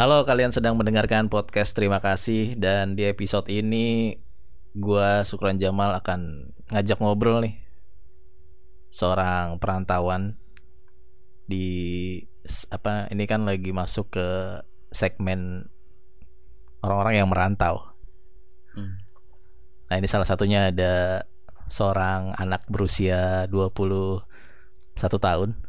[0.00, 4.16] Halo, kalian sedang mendengarkan podcast Terima kasih dan di episode ini
[4.72, 7.60] gua Sukran Jamal akan ngajak ngobrol nih
[8.88, 10.40] seorang perantauan
[11.44, 12.16] di
[12.72, 14.28] apa ini kan lagi masuk ke
[14.88, 15.68] segmen
[16.80, 17.92] orang-orang yang merantau.
[18.72, 19.04] Hmm.
[19.92, 21.28] Nah, ini salah satunya ada
[21.68, 24.24] seorang anak berusia 21
[24.96, 25.60] tahun.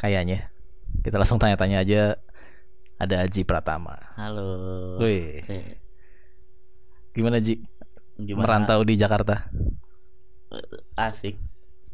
[0.00, 0.56] Kayaknya.
[1.04, 2.16] Kita langsung tanya-tanya aja.
[2.94, 3.98] Ada Aji Pratama.
[4.14, 5.02] Halo.
[5.02, 5.42] Wih,
[7.10, 7.58] gimana Ji?
[8.14, 8.46] Gimana?
[8.46, 9.50] Merantau di Jakarta.
[10.94, 11.34] Asik.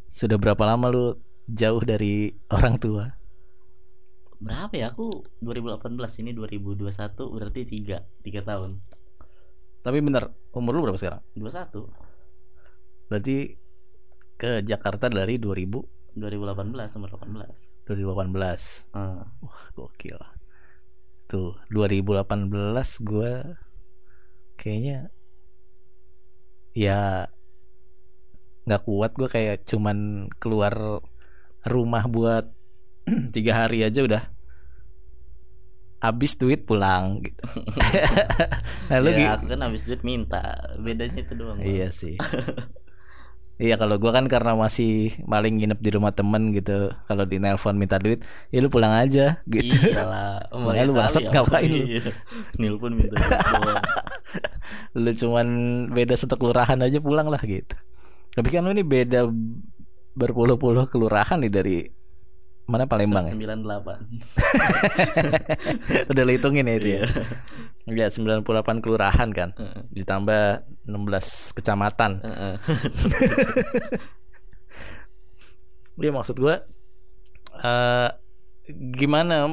[0.04, 1.16] Sudah berapa lama lu
[1.48, 3.08] jauh dari orang tua?
[4.40, 4.92] Berapa ya?
[4.92, 5.08] Aku
[5.40, 6.84] 2018 ini 2021
[7.16, 8.70] berarti 3 3 tahun.
[9.80, 11.24] Tapi bener, umur lu berapa sekarang?
[11.32, 11.88] 21
[13.08, 13.36] Berarti
[14.36, 17.88] ke Jakarta dari 2000 2018 umur 18.
[17.88, 18.92] 2018.
[18.92, 20.39] Ah, Wah, gokil.
[21.30, 22.50] Tuh, 2018
[23.06, 23.54] gua
[24.58, 25.14] kayaknya
[26.74, 27.30] ya
[28.66, 30.98] nggak kuat gua kayak cuman keluar
[31.62, 32.50] rumah buat
[33.34, 34.26] tiga hari aja udah
[36.00, 37.44] habis duit pulang gitu.
[38.88, 40.74] nah, lu ya, aku kan habis duit minta.
[40.80, 41.60] Bedanya itu doang.
[41.60, 42.16] Iya sih.
[43.60, 47.76] Iya kalau gua kan karena masih maling nginep di rumah temen gitu Kalau di nelpon
[47.76, 50.48] minta duit Ya lu pulang aja gitu Iyalah.
[50.48, 51.84] Makanya lu bangsat ngapain lu?
[51.84, 52.00] Iya.
[52.56, 53.84] Nilpun minta duit.
[55.02, 55.46] Lu cuman
[55.90, 57.74] beda satu kelurahan aja pulang lah gitu
[58.32, 59.28] Tapi kan lu ini beda
[60.14, 61.76] berpuluh-puluh kelurahan nih dari
[62.70, 63.34] Mana Palembang ya?
[63.34, 66.06] 98.
[66.14, 67.02] Udah lu hitungin ya itu ya
[67.88, 69.82] Ya 98 kelurahan kan Heeh.
[69.92, 72.54] Ditambah 16 kecamatan Heeh.
[76.00, 76.64] Iya maksud gua
[77.60, 78.10] eh
[78.70, 79.52] gimana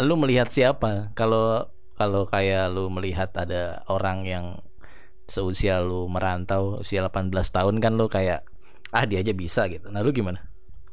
[0.00, 4.46] lu melihat siapa kalau kalau kayak lu melihat ada orang yang
[5.28, 8.44] seusia lu merantau usia 18 tahun kan lu kayak
[8.92, 9.88] ah dia aja bisa gitu.
[9.88, 10.44] Nah lu gimana?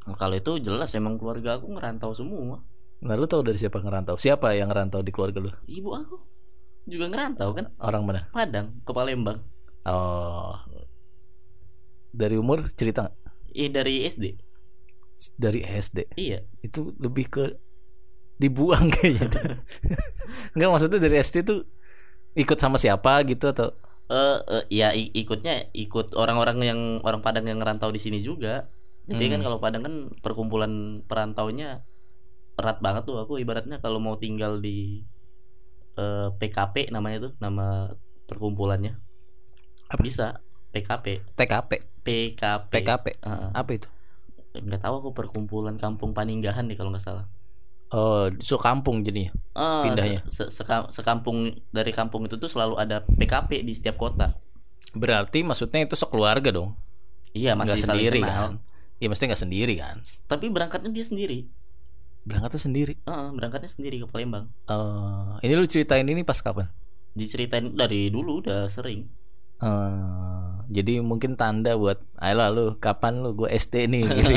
[0.07, 2.63] Nah, Kalau itu jelas emang keluarga aku ngerantau semua.
[2.99, 4.19] Nah lu tahu dari siapa ngerantau?
[4.19, 5.51] Siapa yang ngerantau di keluarga lu?
[5.65, 6.15] Ibu aku
[6.83, 7.65] juga ngerantau kan?
[7.79, 8.27] Orang mana?
[8.29, 9.39] Padang ke Palembang.
[9.87, 10.51] Oh.
[12.09, 13.15] Dari umur cerita nggak?
[13.55, 14.25] Ih dari SD.
[15.37, 16.11] Dari SD.
[16.17, 16.43] Iya.
[16.59, 17.43] Itu lebih ke
[18.35, 19.29] dibuang kayaknya.
[20.55, 21.63] Enggak maksudnya dari SD tuh
[22.35, 23.71] ikut sama siapa gitu atau
[24.09, 28.65] Eh eh, ya i- ikutnya ikut orang-orang yang orang Padang yang ngerantau di sini juga.
[29.05, 29.33] Jadi Hmm.
[29.37, 29.93] kan kalau Padang kan
[30.25, 30.71] perkumpulan
[31.05, 31.85] perantaunya
[32.59, 33.17] erat banget tuh.
[33.17, 35.03] Aku ibaratnya kalau mau tinggal di
[35.95, 37.89] eh, PKP namanya tuh nama
[38.27, 38.99] perkumpulannya.
[39.89, 40.01] Apa?
[40.03, 41.23] Bisa PKP.
[41.33, 41.71] TKP?
[42.03, 42.71] PKP.
[42.71, 43.05] PKP.
[43.19, 43.49] Heeh.
[43.53, 43.89] Apa itu?
[44.49, 47.29] nggak tahu aku perkumpulan kampung Paninggahan nih kalau nggak salah.
[47.89, 49.33] Oh, so kampung jadinya.
[49.53, 50.21] Ah, Pindahnya.
[50.25, 54.37] se- se- seka- sekampung dari kampung itu tuh selalu ada PKP di setiap kota.
[54.93, 56.77] Berarti maksudnya itu sekeluarga dong.
[57.33, 58.33] Iya Nggak masih saling sendiri kenal.
[58.33, 58.51] kan?
[58.99, 59.95] Iya, mesti nggak sendiri kan?
[60.25, 61.45] Tapi berangkatnya dia sendiri.
[62.27, 62.93] Berangkatnya sendiri.
[63.03, 64.51] Heeh, berangkatnya sendiri ke Palembang.
[64.67, 66.69] Eh, ini lu ceritain ini pas kapan?
[67.15, 69.07] Diceritain dari dulu udah sering.
[69.59, 74.33] Eh, jadi mungkin tanda buat, ayolah lu kapan lu gue SD nih gitu.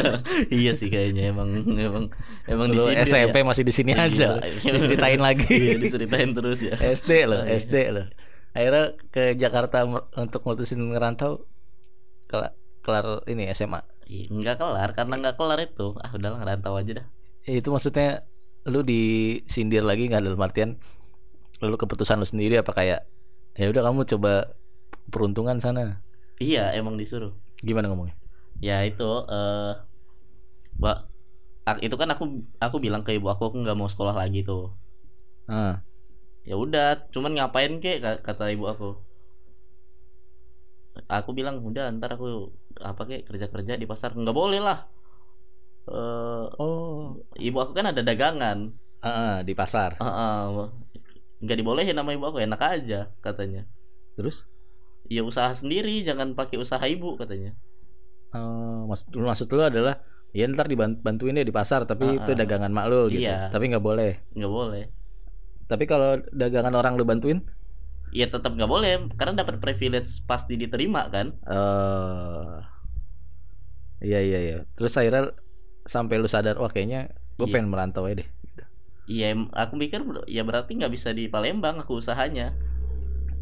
[0.64, 2.08] iya sih kayaknya emang emang
[2.48, 3.44] emang lu disindir SMP ya.
[3.44, 4.40] masih di sini aja.
[4.40, 4.72] Gila.
[4.80, 5.52] Diceritain lagi.
[5.52, 6.72] Iya, diceritain terus ya.
[7.04, 8.08] SD lo, SD lo.
[8.56, 9.84] Akhirnya ke Jakarta
[10.16, 11.44] untuk mutusin ngerantau
[12.32, 13.84] kelar, kelar ini SMA.
[14.08, 15.92] Iya, Nggak kelar karena nggak kelar itu.
[16.00, 17.06] Ah udahlah ngerantau aja dah.
[17.42, 18.22] Ya, itu maksudnya
[18.62, 20.78] lu disindir lagi nggak dalam artian
[21.62, 23.06] lu keputusan lu sendiri apa kayak
[23.58, 24.54] ya udah kamu coba
[25.10, 26.02] peruntungan sana.
[26.38, 27.34] Iya emang disuruh.
[27.62, 28.18] gimana ngomongnya?
[28.58, 29.74] Ya itu eh
[30.78, 30.96] Mbak
[31.70, 32.24] ak- itu kan aku
[32.58, 34.74] aku bilang ke ibu aku aku nggak mau sekolah lagi tuh.
[35.46, 35.82] Ah.
[36.42, 38.98] Ya udah cuman ngapain kek ka- kata ibu aku.
[41.06, 42.50] Aku bilang udah ntar aku
[42.82, 44.10] apa kek kerja kerja di pasar.
[44.18, 44.78] Nggak boleh lah
[45.88, 47.18] eh oh.
[47.38, 48.70] ibu aku kan ada dagangan.
[49.02, 49.98] Ah, ah, di pasar.
[49.98, 50.70] Ah, ah.
[51.42, 53.66] nggak dibolehin sama ibu aku enak aja katanya.
[54.14, 54.46] Terus?
[55.10, 57.58] Ya usaha sendiri jangan pakai usaha ibu katanya.
[58.32, 60.00] Oh, maksud maksud lu adalah
[60.32, 62.38] ya ntar dibantuin deh di pasar tapi Ah, itu ah.
[62.38, 63.26] dagangan mak lu gitu.
[63.26, 63.50] Iya.
[63.50, 64.22] tapi nggak boleh.
[64.32, 64.84] Nggak boleh.
[65.66, 67.42] Tapi kalau dagangan orang lu bantuin?
[68.12, 71.36] Ya tetap nggak boleh karena dapat privilege pasti diterima kan.
[71.42, 72.54] Eh
[74.06, 74.56] iya iya iya.
[74.78, 75.34] Terus akhirnya
[75.82, 77.52] sampai lu sadar wah kayaknya gue Iya.
[77.52, 78.62] pengen merantau aja deh gitu.
[79.04, 82.54] Iya, aku pikir ber- ya berarti nggak bisa di Palembang aku usahanya.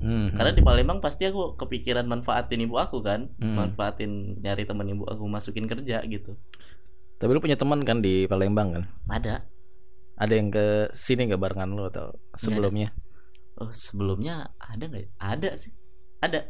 [0.00, 3.60] Hmm, Karena di Palembang pasti aku kepikiran manfaatin ibu aku kan, Hmm.
[3.60, 6.40] manfaatin nyari temen ibu aku masukin kerja gitu.
[7.16, 8.84] Tapi lu punya teman kan di Palembang kan?
[9.06, 9.44] Ada.
[10.16, 12.96] Ada yang ke sini nggak barengan lu atau sebelumnya?
[13.56, 15.04] Oh, sebelumnya ada nggak?
[15.04, 15.08] ya?
[15.20, 15.72] Ada sih.
[16.18, 16.48] Ada.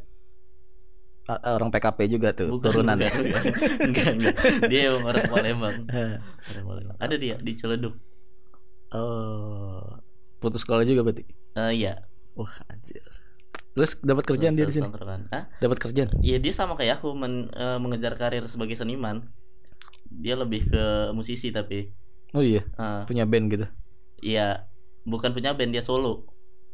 [1.31, 3.13] A- Orang PKP juga tuh Bukan, turunan bukan, ya.
[3.15, 3.45] bukan.
[3.87, 4.35] enggak, enggak.
[4.67, 5.77] Dia emang orang Palembang.
[6.51, 6.97] Orang Palembang.
[6.99, 7.95] Ada dia di Ciledug.
[8.91, 10.03] Oh,
[10.39, 11.23] putus sekolah juga berarti.
[11.55, 12.03] Eh iya.
[12.35, 13.03] Wah anjir.
[13.71, 14.91] Terus dapat kerjaan dia di sini.
[15.57, 16.11] Dapat kerjaan.
[16.19, 19.31] Iya dia sama kayak aku men- eh, mengejar karir sebagai seniman.
[20.07, 21.95] Dia lebih ke musisi tapi
[22.31, 23.67] Oh iya, eh, punya band gitu.
[24.21, 24.67] iya
[25.03, 26.31] bukan punya band dia solo.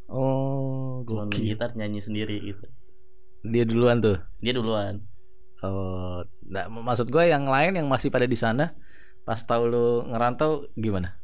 [0.06, 1.43] Oh, gokil.
[1.47, 2.64] gitar nyanyi sendiri gitu.
[3.46, 4.19] Dia duluan tuh.
[4.43, 5.06] Dia duluan.
[5.64, 8.76] Oh, nah, mak- maksud gue yang lain yang masih pada di sana,
[9.25, 11.16] pas tahu lu ngerantau gimana?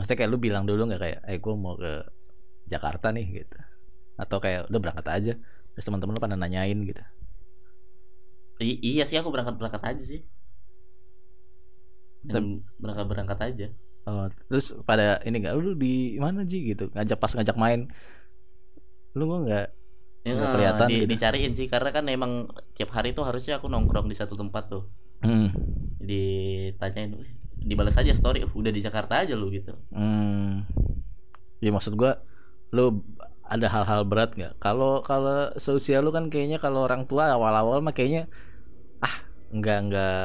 [0.00, 2.02] Maksudnya kayak lu bilang dulu nggak kayak, eh gue mau ke
[2.66, 3.58] Jakarta nih gitu,
[4.16, 5.32] atau kayak udah berangkat aja,
[5.76, 7.02] terus teman-teman lu pada nanyain gitu.
[8.64, 10.20] I- iya sih aku berangkat berangkat aja sih.
[12.80, 13.66] berangkat berangkat aja.
[14.08, 17.92] Oh, terus pada ini nggak lu di mana sih gitu, ngajak pas ngajak main,
[19.12, 19.66] lu kok nggak
[20.24, 21.10] Ya, Nggak kelihatan di- gitu.
[21.12, 24.88] Dicariin sih karena kan emang tiap hari tuh harusnya aku nongkrong di satu tempat tuh.
[25.20, 25.52] Hmm.
[26.00, 27.28] Ditanyain, "Wih,
[27.60, 29.76] dibalas aja story, "Uh, udah di Jakarta aja lu gitu.
[29.92, 30.64] Hmm.
[31.60, 32.24] Ya maksud gua
[32.72, 33.04] lu
[33.44, 34.56] ada hal-hal berat nggak?
[34.56, 38.24] Kalau kalau sosial lu kan kayaknya kalau orang tua awal-awal mah kayaknya
[39.04, 39.14] ah
[39.52, 40.24] nggak nggak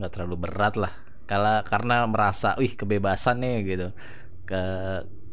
[0.00, 0.92] nggak terlalu berat lah.
[1.28, 3.88] Kalau karena merasa wih kebebasan nih gitu.
[4.48, 4.62] Ke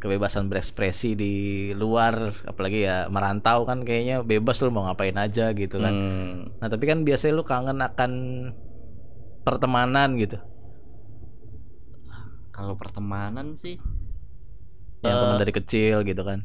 [0.03, 1.33] kebebasan berekspresi di
[1.71, 5.93] luar apalagi ya merantau kan kayaknya bebas lu mau ngapain aja gitu kan.
[5.95, 6.35] Hmm.
[6.59, 8.11] Nah, tapi kan biasanya lu kangen akan
[9.41, 10.35] pertemanan gitu.
[12.51, 13.79] Kalau pertemanan sih
[14.99, 15.41] Yang teman Eh.
[15.41, 16.43] dari kecil gitu kan.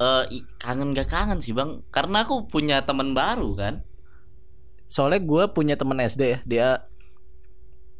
[0.00, 3.84] eh i- kangen gak kangen sih bang karena aku punya teman baru kan
[4.88, 6.68] soalnya gue punya temen SD ya dia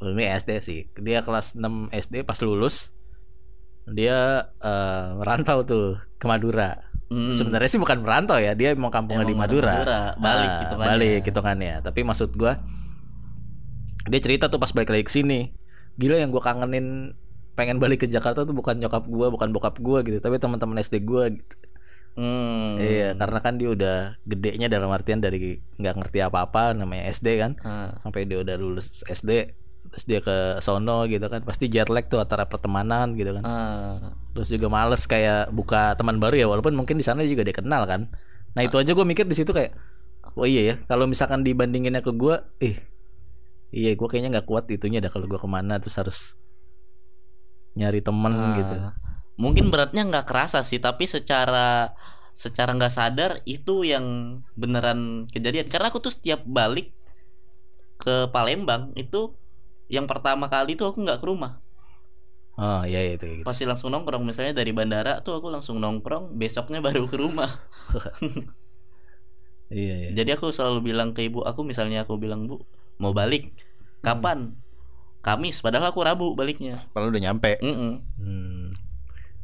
[0.01, 2.97] ini SD sih dia kelas 6 SD pas lulus
[3.91, 4.19] dia
[4.57, 7.35] eh, merantau tuh ke Madura Hmm.
[7.35, 10.89] sebenarnya sih bukan merantau ya dia emang kampungnya di Madura, Madura, balik Ah, hitungannya.
[10.89, 12.53] balik hitungannya tapi maksud gue
[14.07, 15.51] dia cerita tuh pas balik lagi ke sini
[15.97, 17.19] gila yang gue kangenin
[17.53, 21.03] pengen balik ke Jakarta tuh bukan nyokap gue bukan bokap gue gitu tapi teman-teman SD
[21.03, 21.57] gue gitu
[22.11, 22.75] Hmm.
[22.77, 27.55] iya karena kan dia udah gedenya dalam artian dari nggak ngerti apa-apa namanya SD kan
[27.61, 27.95] Ah.
[27.99, 29.47] sampai dia udah lulus SD
[29.91, 33.43] terus dia ke sono gitu kan pasti jet lag tuh antara pertemanan gitu kan.
[33.43, 34.15] Ah.
[34.31, 37.83] terus juga males kayak buka teman baru ya walaupun mungkin di sana juga dia kenal
[37.85, 38.07] kan.
[38.55, 39.75] Nah itu aja gue mikir di situ kayak
[40.39, 42.79] oh iya ya kalau misalkan dibandinginnya ke gue ih
[43.75, 45.83] iya gue kayaknya nggak kuat itunya dah kalau gue ke mana.
[45.83, 46.19] Terus harus
[47.75, 48.55] nyari temen Ah.
[48.55, 48.75] gitu.
[49.41, 51.91] Mungkin beratnya nggak kerasa sih tapi secara
[52.31, 55.67] secara nggak sadar itu yang beneran kejadian.
[55.67, 56.95] Karena aku tuh setiap balik
[57.99, 59.35] ke Palembang itu
[59.91, 61.59] yang pertama kali tuh aku nggak ke rumah.
[62.61, 63.47] Oh iya iya, itu kayak gitu.
[63.49, 67.61] Pasti langsung nongkrong misalnya dari bandara tuh aku langsung nongkrong besoknya baru ke rumah.
[69.71, 70.09] Iya iya.
[70.19, 72.59] Jadi aku selalu bilang ke ibu aku misalnya aku bilang bu
[72.99, 73.55] mau balik?
[74.03, 74.59] Kapan?
[75.23, 76.83] Kamis padahal aku Rabu baliknya.
[76.91, 77.55] Kalau udah nyampe.
[77.63, 78.03] Mm-mm.
[78.19, 78.75] Hmm.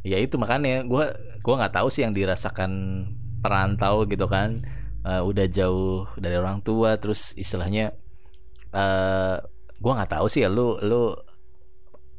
[0.02, 1.14] Ya itu makanya gua
[1.46, 3.06] gua nggak tahu sih yang dirasakan
[3.38, 4.66] perantau gitu kan.
[5.06, 7.94] Eh, udah jauh dari orang tua terus istilahnya
[8.74, 9.38] eh
[9.82, 11.12] gua nggak tahu sih ya lu lu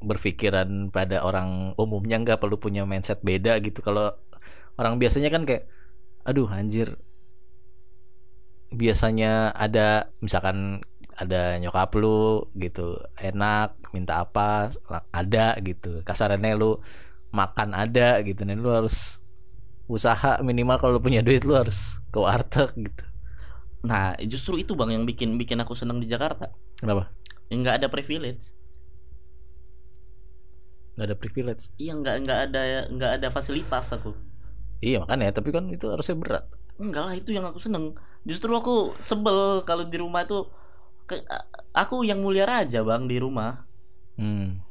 [0.02, 2.40] berpikiran pada orang umumnya nggak?
[2.42, 3.82] Perlu punya mindset beda gitu.
[3.82, 4.14] Kalau
[4.78, 5.66] orang biasanya kan kayak
[6.26, 7.02] aduh anjir.
[8.68, 10.84] Biasanya ada misalkan
[11.18, 14.70] ada nyokap lu gitu enak minta apa
[15.10, 16.06] ada gitu.
[16.06, 16.78] Kasarannya lu
[17.34, 19.18] makan ada gitu nih lu harus
[19.88, 23.06] usaha minimal kalau lu punya duit lu harus ke warteg gitu.
[23.88, 26.54] Nah justru itu bang yang bikin bikin aku senang di Jakarta.
[26.78, 27.10] Kenapa
[27.52, 28.52] yang nggak ada privilege.
[30.98, 31.64] Nggak ada privilege.
[31.78, 34.12] Iya nggak nggak ada nggak ada fasilitas aku.
[34.82, 35.34] Iya makanya.
[35.34, 36.46] Tapi kan itu harusnya berat.
[36.78, 37.94] Enggak lah itu yang aku seneng.
[38.26, 40.50] Justru aku sebel kalau di rumah tuh
[41.10, 41.26] ke-
[41.74, 43.66] aku yang mulia raja bang di rumah.
[44.18, 44.66] Hmm.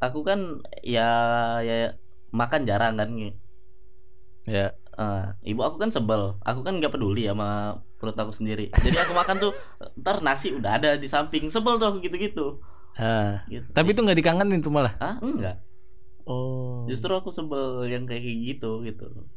[0.00, 1.04] aku kan ya
[1.60, 1.92] ya
[2.32, 3.10] makan jarang kan
[4.48, 4.72] ya.
[5.00, 6.40] Eh, ibu aku kan sebel.
[6.40, 8.72] Aku kan nggak peduli sama perut aku sendiri.
[8.72, 9.52] Jadi aku makan tuh
[10.00, 12.58] ntar nasi udah ada di samping sebel tuh aku gitu-gitu.
[13.46, 13.64] Gitu.
[13.70, 14.96] tapi itu nggak dikangenin tuh malah?
[14.98, 15.62] Ah enggak.
[16.24, 16.88] Oh.
[16.88, 19.28] Justru aku sebel yang kayak gitu gitu.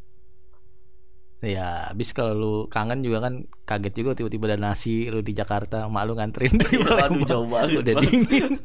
[1.43, 5.91] Ya habis kalau lu kangen juga kan kaget juga tiba-tiba ada nasi lu di Jakarta
[5.91, 6.55] mak lu nganterin.
[6.55, 7.27] Dari Iya, aduh, Palembang.
[7.27, 8.51] jauh banget, udah dingin.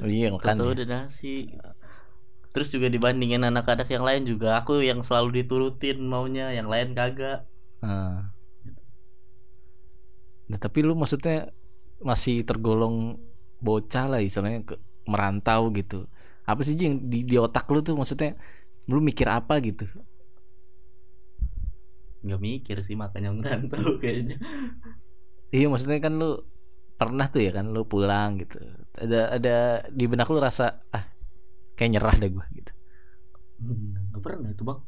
[0.00, 1.50] Iya Tahu makanya udah nasi.
[2.50, 7.49] Terus juga dibandingin anak-anak yang lain juga aku yang selalu diturutin maunya yang lain kagak
[7.80, 8.32] Ah.
[10.50, 11.54] Nah, tapi lu maksudnya
[12.00, 13.20] masih tergolong
[13.60, 16.08] bocah lah istilahnya ke merantau gitu.
[16.48, 18.34] Apa sih yang di, di otak lu tuh maksudnya
[18.88, 19.86] lu mikir apa gitu?
[22.24, 24.36] Nggak mikir sih makanya merantau kayaknya.
[25.54, 26.40] Iya maksudnya kan lu
[27.00, 28.58] pernah tuh ya kan lu pulang gitu.
[28.96, 29.56] Ada ada
[29.88, 31.04] di benak lu rasa ah
[31.76, 32.72] kayak nyerah deh gua gitu.
[33.60, 34.80] Hmm, nggak pernah itu bang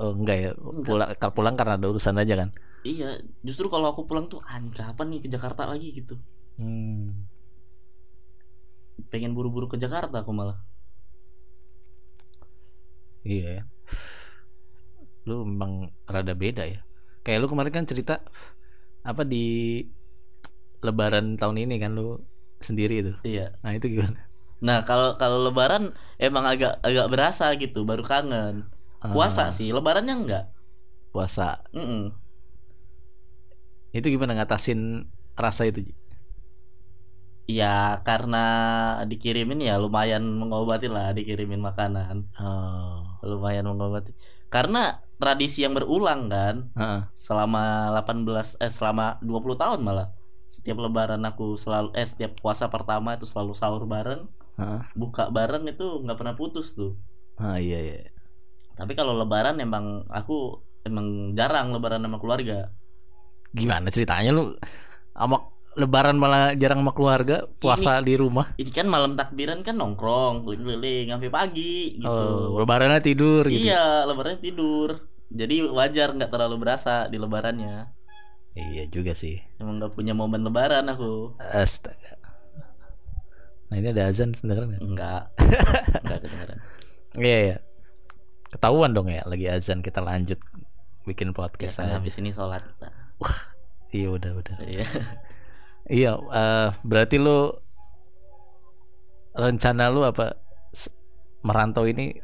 [0.00, 0.50] oh enggak ya?
[0.58, 2.50] Pulang kalau pulang karena ada urusan aja kan?
[2.84, 5.88] Iya justru kalau aku pulang tuh anjing kapan nih ke Jakarta lagi?
[5.94, 6.16] gitu.
[6.54, 7.26] Hmm.
[9.10, 10.58] pengen buru-buru ke Jakarta aku malah.
[13.26, 13.62] Iya ya.
[15.26, 16.84] Lu memang rada beda ya.
[17.26, 18.22] Kayak lu kemarin kan cerita
[19.02, 19.80] apa di
[20.84, 22.20] lebaran tahun ini kan lu
[22.60, 23.12] sendiri itu?
[23.24, 23.56] Iya.
[23.64, 24.24] Nah itu gimana?
[24.64, 28.64] Nah kalau kalau Lebaran emang agak agak berasa gitu baru kangen
[29.12, 30.44] puasa sih Lebarannya enggak.
[31.12, 31.60] Puasa.
[31.74, 32.14] Mm-mm.
[33.94, 35.06] itu gimana ngatasin
[35.38, 35.94] rasa itu Ji?
[37.44, 38.44] ya karena
[39.04, 42.32] dikirimin ya lumayan mengobati lah dikirimin makanan.
[42.40, 43.04] Oh.
[43.22, 44.16] Lumayan mengobati
[44.48, 47.00] karena tradisi yang berulang kan Heeh.
[47.12, 50.08] selama 18 eh selama 20 tahun malah.
[50.48, 54.26] Setiap lebaran aku selalu eh setiap puasa pertama itu selalu sahur bareng.
[54.54, 54.80] Heeh.
[54.94, 56.96] buka bareng itu nggak pernah putus tuh.
[57.36, 58.13] Ah iya iya
[58.74, 62.74] tapi kalau lebaran emang aku emang jarang lebaran sama keluarga.
[63.54, 64.44] Gimana ceritanya lu?
[65.14, 68.54] Sama lebaran malah jarang sama keluarga puasa di rumah?
[68.54, 72.10] ini kan malam takbiran kan nongkrong keliling-keliling sampai pagi gitu.
[72.10, 73.70] Oh lebarannya tidur gitu?
[73.70, 75.02] Iya lebaran tidur.
[75.34, 77.90] Jadi wajar nggak terlalu berasa di lebarannya.
[78.54, 79.42] Iya juga sih.
[79.58, 81.34] Emang nggak punya momen lebaran aku.
[81.38, 82.18] Astaga.
[83.70, 84.82] Nah ini ada azan kedengeran nggak?
[84.90, 85.22] enggak
[86.06, 86.58] enggak kedengeran.
[87.18, 87.56] Iya iya
[88.54, 90.38] ketahuan dong ya lagi azan kita lanjut
[91.02, 91.98] bikin ya podcast kan aja.
[91.98, 92.62] habis ini sholat.
[93.94, 94.56] Iya udah udah.
[94.66, 94.86] Iya.
[95.86, 97.52] Iya eh, berarti lu
[99.38, 100.34] rencana lu apa
[101.44, 102.16] merantau ini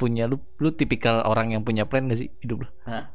[0.00, 2.68] punya lu lu tipikal orang yang punya plan gak sih hidup lu?
[2.88, 3.10] Hah?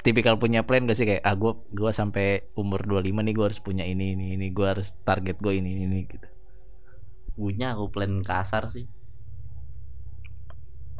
[0.00, 1.04] tipikal punya plan gak sih?
[1.04, 4.72] Kayak ah gua gua sampai umur 25 nih gua harus punya ini ini ini gua
[4.78, 6.28] harus target gua ini ini gitu.
[7.36, 8.88] Punya aku plan kasar sih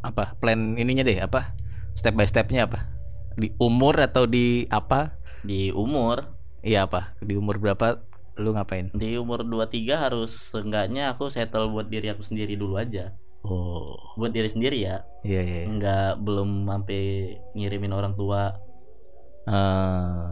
[0.00, 1.56] apa plan ininya deh apa
[1.94, 2.88] step by stepnya apa?
[3.36, 5.20] Di umur atau di apa?
[5.44, 6.24] Di umur.
[6.60, 7.16] Iya apa?
[7.20, 8.04] Di umur berapa
[8.40, 8.88] lu ngapain?
[8.96, 13.12] Di umur 23 harus seenggaknya aku settle buat diri aku sendiri dulu aja.
[13.44, 13.96] Oh.
[14.16, 15.04] Buat diri sendiri ya.
[15.24, 15.66] Iya iya iya.
[15.68, 17.00] nggak belum sampai
[17.56, 18.56] ngirimin orang tua.
[19.48, 20.26] Eh,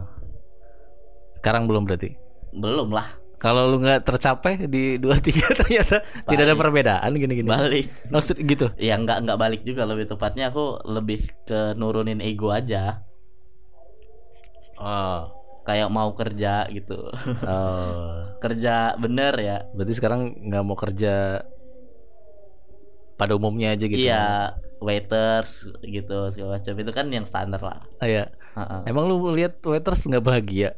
[1.41, 2.13] sekarang belum berarti?
[2.53, 7.47] Belum lah kalau lu nggak tercapai di dua tiga ternyata tidak ada perbedaan gini gini
[7.47, 7.87] balik.
[8.11, 8.67] Maksud gitu.
[8.75, 10.51] Ya nggak nggak balik juga lebih tepatnya.
[10.51, 13.07] Aku lebih ke nurunin ego aja.
[14.75, 15.23] Oh.
[15.63, 17.09] Kayak mau kerja gitu.
[17.47, 18.27] Oh.
[18.43, 19.57] Kerja bener ya.
[19.75, 21.43] Berarti sekarang nggak mau kerja
[23.19, 26.73] pada umumnya aja gitu iya waiters gitu segala macam.
[26.75, 27.83] Itu kan yang standar lah.
[27.99, 28.31] Ah, iya.
[28.57, 28.81] Ha-ha.
[28.89, 30.73] emang lu lihat waiters nggak bahagia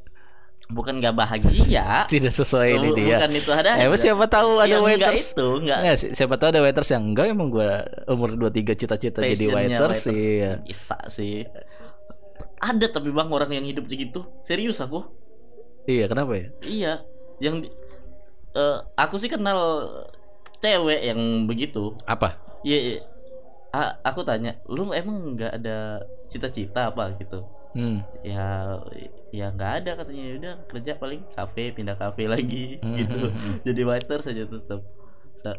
[0.71, 3.97] bukan nggak bahagia tidak sesuai ini dia bukan itu ada Eh, aja.
[3.97, 5.23] siapa tahu ada enggak waiters.
[5.29, 7.69] itu enggak Nggak, si- siapa tahu ada waiters yang enggak emang gua
[8.05, 10.51] umur 23 cita-cita jadi passionnya waiters, iya.
[10.61, 11.43] bisa sih
[12.57, 15.03] ada tapi bang orang yang hidup begitu serius aku
[15.83, 16.47] Iya, kenapa ya?
[16.61, 16.93] iya
[17.39, 17.65] yang
[18.51, 19.57] eh, aku sih kenal
[20.57, 22.37] cewek yang begitu Apa?
[22.61, 22.99] Iya, iya.
[23.71, 27.41] A- aku tanya, lu emang nggak ada cita-cita apa gitu?
[27.71, 28.03] Hmm.
[28.21, 28.77] Ya,
[29.31, 30.23] ya nggak ada katanya.
[30.27, 33.31] Ya Udah kerja paling kafe, pindah kafe lagi Hmm, gitu.
[33.31, 33.55] hmm, hmm.
[33.63, 34.81] Jadi waiter saja tetap.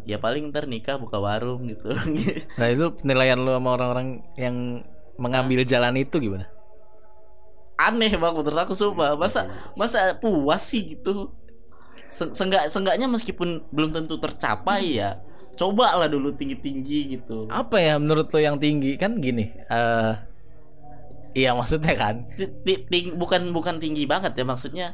[0.05, 1.89] Ya paling ntar nikah buka warung gitu.
[2.61, 4.85] Nah, itu penilaian lu sama orang-orang yang
[5.17, 6.47] mengambil jalan itu gimana?
[7.81, 9.17] Aneh bang, menurut aku sumpah.
[9.17, 11.33] Masa masa puas sih gitu?
[12.07, 15.19] Se- Seenggak, seenggaknya meskipun belum tentu tercapai ya,
[15.57, 17.49] coba lah dulu tinggi-tinggi gitu.
[17.49, 19.01] Apa ya menurut lo yang tinggi?
[19.01, 20.13] Kan gini, eh
[21.33, 22.29] Iya maksudnya kan?
[22.37, 24.87] Ti- ti- ting- bukan bukan tinggi banget ya maksudnya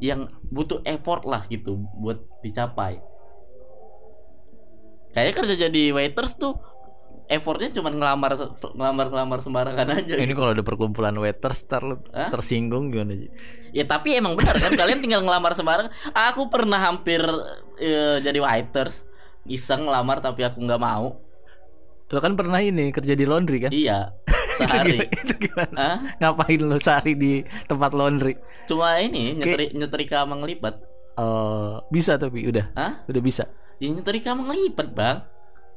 [0.00, 2.98] yang butuh effort lah gitu buat dicapai.
[5.14, 6.58] Kayaknya kerja jadi waiters tuh
[7.24, 8.36] effortnya cuma ngelamar
[8.74, 10.14] ngelamar ngelamar sembarangan aja.
[10.18, 12.28] Ini kalau ada perkumpulan waiters lu Hah?
[12.28, 13.30] tersinggung gimana sih?
[13.74, 17.22] ya tapi emang benar kan kalian tinggal ngelamar sembarangan aku pernah hampir
[17.78, 19.06] eh, jadi waiters.
[19.44, 21.20] Iseng ngelamar tapi aku nggak mau.
[22.08, 23.70] Lo kan pernah ini kerja di laundry kan?
[23.72, 24.12] iya
[24.54, 25.04] Itu sehari gimana?
[25.26, 25.74] Itu gimana?
[25.76, 25.96] Hah?
[26.22, 27.32] Ngapain lo sehari di
[27.66, 28.38] tempat laundry?
[28.64, 32.74] cuma ini nyetri, nyetrika sama ngelipat Eh bisa tapi udah.
[32.74, 33.06] Hah?
[33.06, 33.44] Udah bisa?
[33.78, 35.18] Ya nyetrika sama ngelipat bang.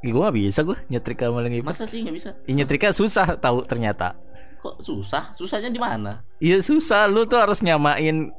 [0.05, 2.29] Ih, gue gak bisa gue nyetrika sama ngelipat masa sih nggak bisa?
[2.46, 4.13] Ih, Nyetrika susah tahu ternyata.
[4.62, 5.34] Kok susah?
[5.34, 6.22] Susahnya di mana?
[6.41, 7.05] Iya susah.
[7.10, 8.29] Lu tuh harus nyamain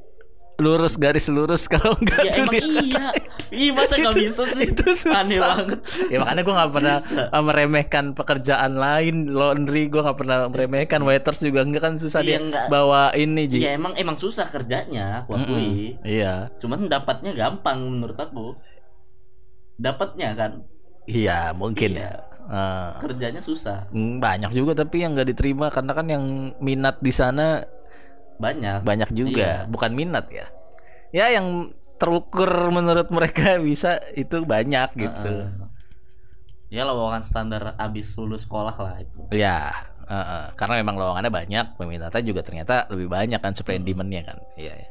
[0.59, 3.07] lurus garis lurus kalau enggak Ya tuh emang dia- iya.
[3.49, 4.69] Iya masa nggak Itu- bisa sih?
[4.69, 5.25] itu susah.
[5.25, 5.81] Aneh banget.
[6.13, 6.97] ya makanya gue nggak pernah
[7.33, 12.29] uh, meremehkan pekerjaan lain laundry gue nggak pernah meremehkan waiters juga enggak kan susah Iya,
[12.29, 12.67] dia enggak.
[12.69, 15.97] bawa ini ji Iya emang emang susah kerjanya, aku akui.
[16.03, 18.53] iya Cuman dapatnya gampang menurut aku.
[19.77, 20.53] Dapatnya kan,
[21.05, 22.05] iya mungkin Iya.
[22.05, 22.13] ya
[22.45, 23.89] Eh, kerjanya susah.
[23.89, 26.25] mm, banyak juga tapi yang nggak diterima karena kan yang
[26.59, 27.65] minat di sana
[28.39, 28.87] Banyak.
[28.87, 29.71] banyak juga Iya.
[29.71, 30.47] bukan minat ya
[31.11, 35.51] ya yang terukur menurut mereka bisa itu banyak gitu
[36.69, 39.25] Ya lowongan standar abis lulus sekolah lah itu.
[39.33, 39.73] Ya,
[40.05, 40.53] heeh.
[40.53, 44.37] karena memang lowongannya banyak, peminatnya juga ternyata lebih banyak kan supply and demand-nya kan.
[44.61, 44.77] Iya.
[44.77, 44.91] iya.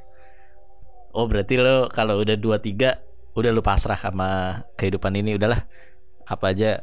[1.13, 2.97] Oh, berarti lo kalau udah 2 3
[3.37, 5.69] udah lu pasrah sama kehidupan ini udahlah
[6.25, 6.81] apa aja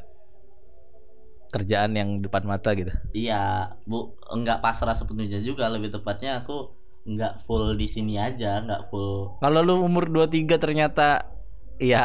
[1.54, 2.90] kerjaan yang depan mata gitu.
[3.14, 5.70] Iya, bu, enggak pasrah sepenuhnya juga.
[5.70, 6.74] Lebih tepatnya aku
[7.06, 9.38] enggak full di sini aja, enggak full.
[9.38, 11.30] Kalau lu umur 2 3 ternyata
[11.78, 12.02] ya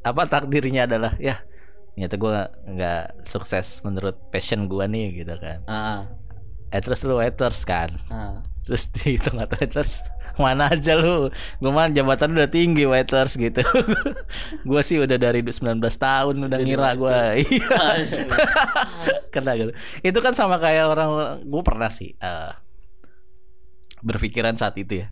[0.00, 1.36] apa takdirnya adalah ya
[1.92, 5.60] ternyata gua nggak sukses menurut passion gua nih gitu kan.
[5.68, 6.19] Ah, Eh
[6.78, 7.90] terus lu waiters kan.
[8.06, 8.38] ah.
[8.60, 10.06] Terus dihitung atau waiters
[10.38, 11.26] Mana aja lu?
[11.58, 13.66] Gue mah jabatan udah tinggi waiters gitu.
[14.68, 17.18] Gue sih udah dari 19 tahun Udah ngira gue
[17.50, 17.82] Iya.
[19.34, 19.74] Kena gitu
[20.06, 21.10] Itu kan sama kayak orang
[21.42, 22.52] Gue pernah sih eh,
[24.06, 25.08] Berpikiran saat itu ya.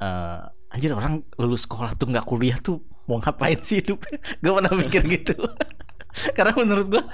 [0.00, 0.40] Eh,
[0.72, 4.16] Anjir orang lulus sekolah tuh nggak kuliah tuh Mau ngapain sih hidupnya?
[4.40, 5.34] Gue pernah mikir gitu
[6.36, 7.08] Karena menurut ma-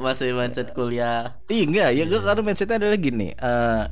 [0.00, 1.38] Masih mindset kuliah.
[1.46, 3.82] Iya enggak ya gue karena mindsetnya adalah gini eh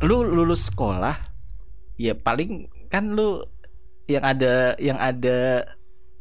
[0.00, 1.16] Lu lulus sekolah
[1.96, 2.50] Ya paling
[2.86, 3.42] kan lu
[4.06, 5.38] Yang ada Yang ada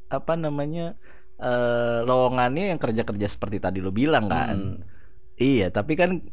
[0.08, 0.98] Apa namanya
[1.38, 4.82] eh Lowongannya yang kerja-kerja seperti tadi lu bilang kan Hmm.
[5.38, 6.25] Iya tapi kan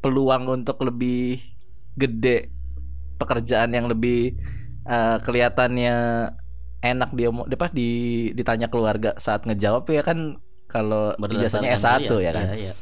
[0.00, 1.40] Peluang untuk lebih
[1.92, 2.52] Gede
[3.16, 4.36] Pekerjaan yang lebih
[4.82, 5.96] eh, Kelihatannya
[6.80, 12.24] Enak dia mau apa di ditanya keluarga saat ngejawab ya kan kalau ijazahnya S1 Berdasarkan
[12.24, 12.46] ya kan.
[12.46, 12.74] Iya, iya.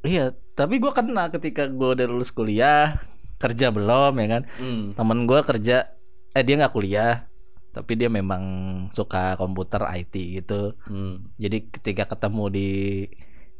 [0.00, 0.24] Iya,
[0.56, 2.96] tapi gue kena ketika gue udah lulus kuliah,
[3.36, 4.42] kerja belum ya kan.
[4.56, 4.96] Hmm.
[4.96, 5.92] Temen gue kerja,
[6.32, 7.28] eh dia nggak kuliah,
[7.76, 8.42] tapi dia memang
[8.88, 10.72] suka komputer IT gitu.
[10.88, 11.28] Hmm.
[11.36, 12.70] Jadi ketika ketemu di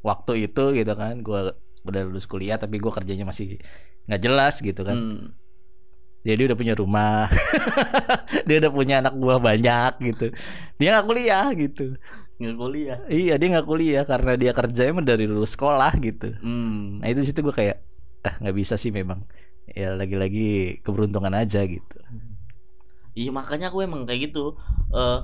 [0.00, 1.52] waktu itu gitu kan, gue
[1.84, 3.60] udah lulus kuliah tapi gue kerjanya masih
[4.08, 4.96] nggak jelas gitu kan.
[4.96, 5.24] Hmm.
[6.20, 7.32] Jadi dia udah punya rumah,
[8.48, 10.26] dia udah punya anak buah banyak gitu.
[10.76, 11.96] Dia nggak kuliah gitu.
[12.36, 12.98] Nggak kuliah.
[13.08, 16.36] Iya dia nggak kuliah karena dia kerja emang dari lulus sekolah gitu.
[16.40, 17.00] Hmm.
[17.00, 17.80] Nah itu situ gue kayak
[18.20, 19.24] ah nggak bisa sih memang
[19.64, 21.96] ya lagi-lagi keberuntungan aja gitu.
[23.16, 24.60] Iya makanya aku emang kayak gitu.
[24.92, 25.18] Eh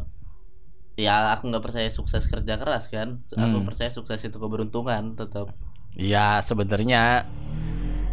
[0.97, 3.21] ya aku nggak percaya sukses kerja keras kan.
[3.21, 3.69] Aku Hmm.
[3.69, 5.53] percaya sukses itu keberuntungan tetap.
[5.93, 7.29] Ya sebenarnya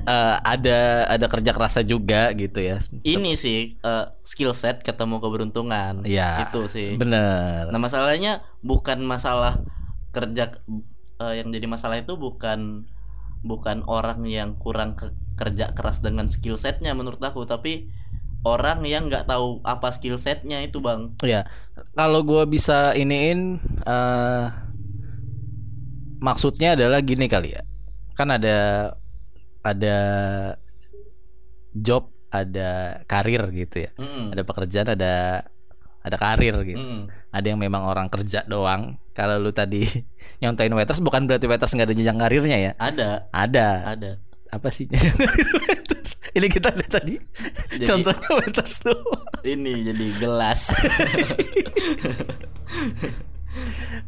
[0.04, 2.78] eh, ada ada kerja kerasa juga gitu ya.
[3.04, 6.04] Ini sih eh, skill set ketemu keberuntungan.
[6.04, 6.48] Iya.
[6.50, 6.96] Itu sih.
[7.00, 7.72] Bener.
[7.72, 9.60] Nah masalahnya bukan masalah
[10.14, 10.60] kerja
[11.22, 12.86] eh, yang jadi masalah itu bukan
[13.44, 17.92] bukan orang yang kurang ke- kerja keras dengan skill setnya menurut aku tapi
[18.48, 21.44] orang yang nggak tahu apa skill setnya itu bang Ya
[21.98, 24.46] kalau gue bisa iniin eh
[26.24, 27.62] maksudnya adalah gini kali ya.
[28.16, 28.92] Kan ada
[29.64, 29.98] ada
[31.74, 33.92] job, ada karir gitu ya.
[33.96, 34.32] Mm-mm.
[34.32, 35.14] Ada pekerjaan, ada
[36.04, 36.76] ada karir gitu.
[36.76, 37.08] Mm.
[37.32, 39.00] ada yang memang orang kerja doang.
[39.16, 39.88] Kalau lu tadi
[40.44, 42.72] nyontain waiters bukan berarti waiters nggak ada jenjang karirnya ya?
[42.76, 43.32] Ada.
[43.32, 43.68] Ada.
[43.96, 44.12] Ada.
[44.52, 44.86] Apa sih?
[46.34, 47.16] Ini kita lihat tadi.
[47.78, 48.98] Jadi- contohnya waiters tuh
[49.44, 50.72] ini jadi gelas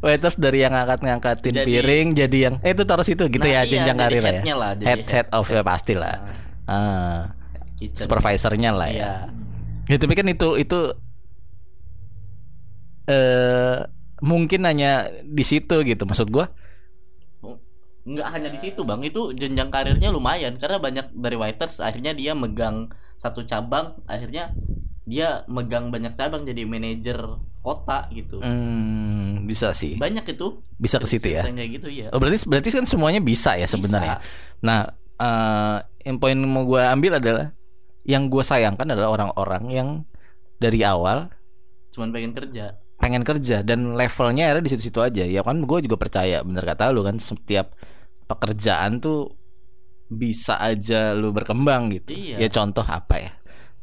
[0.02, 3.60] waiters dari yang ngangkat-ngangkatin Jadi- piring jadi yang eh itu taruh situ gitu Nah, ya
[3.62, 4.54] iya, jenjang karir ya?
[4.54, 6.14] lah, jadi head head of ya pasti lah
[6.66, 7.30] ah,
[7.78, 7.96] Kitchen.
[8.08, 8.96] supervisornya lah ya.
[8.96, 9.12] Iya.
[9.86, 10.78] Ya tapi kan itu itu
[13.06, 13.78] eh
[14.18, 16.50] mungkin hanya di situ gitu maksud gua.
[18.06, 19.02] nggak hanya di situ bang.
[19.02, 22.86] Itu jenjang karirnya lumayan karena banyak dari waiters akhirnya dia megang
[23.18, 24.54] satu cabang akhirnya
[25.02, 27.18] dia megang banyak cabang jadi manajer
[27.66, 29.98] kota gitu Hmm, bisa sih.
[29.98, 31.42] banyak itu Bisa ke situ ya.
[31.42, 34.22] kayak gitu ya Oh, berarti berarti kan semuanya bisa ya sebenarnya.
[34.62, 35.76] Nah, eh
[36.06, 37.50] yang poin mau gua ambil adalah
[38.06, 39.88] yang gua sayangkan adalah orang-orang yang
[40.56, 41.26] dari awal
[41.90, 45.20] cuman pengen kerja pengen kerja dan levelnya ada di situ-situ aja.
[45.22, 47.76] Ya kan gue juga percaya bener kata lu kan setiap
[48.24, 49.36] pekerjaan tuh
[50.06, 52.14] bisa aja lu berkembang gitu.
[52.14, 52.36] Iya.
[52.38, 53.30] Ya contoh apa ya?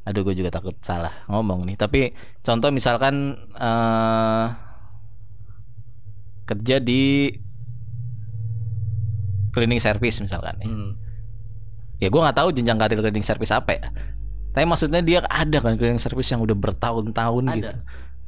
[0.04, 1.76] Aduh gue juga takut salah ngomong nih.
[1.80, 2.12] Tapi
[2.42, 4.46] contoh misalkan eh
[6.44, 7.32] kerja di
[9.54, 10.68] cleaning service misalkan nih.
[10.68, 10.92] Hmm.
[12.02, 13.86] ya gue nggak tahu jenjang karir cleaning service apa ya
[14.52, 17.56] tapi maksudnya dia ada kan cleaning service yang udah bertahun-tahun Ada.
[17.56, 17.78] gitu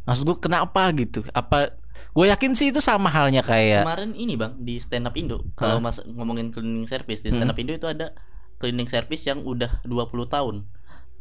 [0.06, 1.76] maksud gue kenapa gitu apa
[2.16, 5.84] gue yakin sih itu sama halnya kayak Kemarin ini bang di stand up Indo kalau
[5.84, 7.42] mas ngomongin cleaning service di Hmm.
[7.42, 8.16] stand up Indo itu ada
[8.64, 10.56] cleaning service yang udah 20 tahun.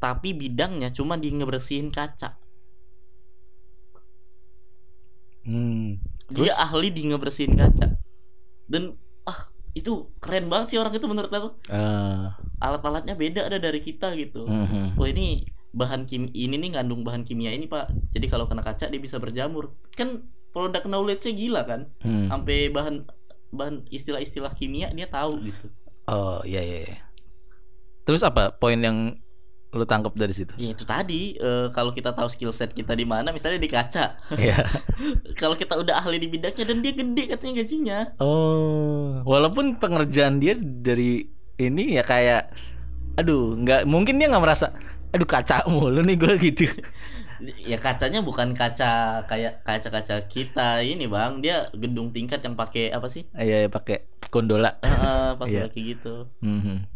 [0.05, 2.37] Tapi bidangnya cuma di ngebersihin kaca.
[5.49, 5.97] hmm,
[6.29, 7.97] Dia ahli di ngebersihin kaca.
[8.69, 8.93] Dan
[9.25, 9.41] ah
[9.73, 11.49] itu keren banget sih orang itu menurut aku.
[11.73, 12.25] eh,
[12.61, 14.45] Alat-alatnya beda ada dari kita gitu.
[14.45, 15.01] mhm.
[15.01, 17.89] Oh ini bahan kim ini nih ngandung bahan kimia ini pak.
[18.13, 19.73] Jadi kalau kena kaca dia bisa berjamur.
[19.97, 21.81] Kan produk knowledge-nya gila kan.
[22.05, 22.29] Hmm.
[22.29, 23.09] Sampai bahan
[23.55, 25.67] bahan istilah-istilah kimia dia tahu gitu.
[26.05, 26.99] oh iya iya iya.
[28.05, 29.17] terus apa poin yang
[29.75, 33.03] lu tangkap dari situ Ya itu tadi eh, kalau kita tahu skill set kita di
[33.03, 34.17] mana misalnya di kaca.
[34.39, 34.57] Iya.
[35.41, 37.99] kalau kita udah ahli di bidangnya dan dia gede katanya gajinya.
[38.23, 41.27] Oh, walaupun pengerjaan dia dari
[41.59, 42.55] ini ya kayak,
[43.19, 44.75] aduh, nggak mungkin dia nggak merasa,
[45.11, 46.65] aduh kaca mulu nih gue gitu.
[47.45, 53.11] Ya kacanya bukan kaca kayak kaca-kaca kita ini bang, dia gedung tingkat yang pakai apa
[53.11, 53.29] sih?
[53.37, 54.81] Iya, ya, pakai gondola.
[54.81, 56.31] Eh, pakai pakai gitu.
[56.41, 56.94] Mhm.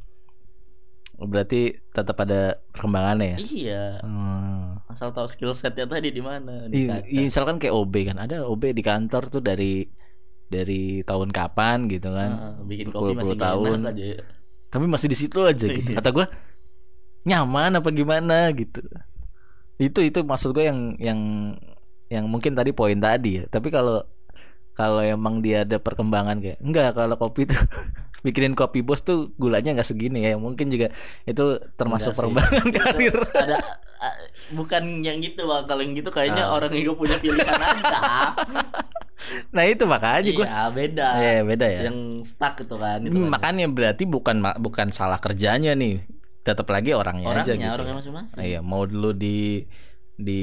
[1.18, 3.38] Berarti tetap ada perkembangannya ya.
[3.42, 3.85] Iya.
[4.07, 4.78] Hmm.
[4.87, 8.46] Asal tahu skill setnya tadi di mana di Iya, iya, misalkan kayak OB kan, ada
[8.46, 9.83] OB di kantor tuh dari
[10.48, 12.31] dari tahun kapan gitu kan.
[12.31, 13.85] Heeh, bikin kopi masih tahun.
[13.85, 14.22] aja.
[14.68, 16.28] tapi masih di situ aja gitu kata gue
[17.24, 18.85] nyaman apa gimana gitu
[19.81, 21.20] itu itu maksud gue yang yang
[22.12, 24.04] yang mungkin tadi poin tadi ya tapi kalau
[24.79, 27.59] kalau emang dia ada perkembangan kayak enggak kalau kopi tuh
[28.19, 32.19] bikinin kopi bos tuh gulanya nggak segini ya mungkin juga itu termasuk Enggak sih.
[32.23, 33.57] perkembangan Itu karir ada
[34.51, 36.55] bukan yang gitu bang kalau yang gitu kayaknya Ah.
[36.55, 37.99] orang gak punya pilihan aja
[39.53, 41.81] nah itu makanya gue iya beda Iya, beda ya.
[41.85, 43.31] yang stuck itu kan itu Hmm, kan.
[43.35, 46.01] makanya berarti bukan bukan salah kerjanya nih
[46.41, 47.99] tetap lagi orangnya, aja orangnya gitu orangnya ya.
[48.01, 49.67] masing-masing Iya, mau dulu di
[50.17, 50.43] di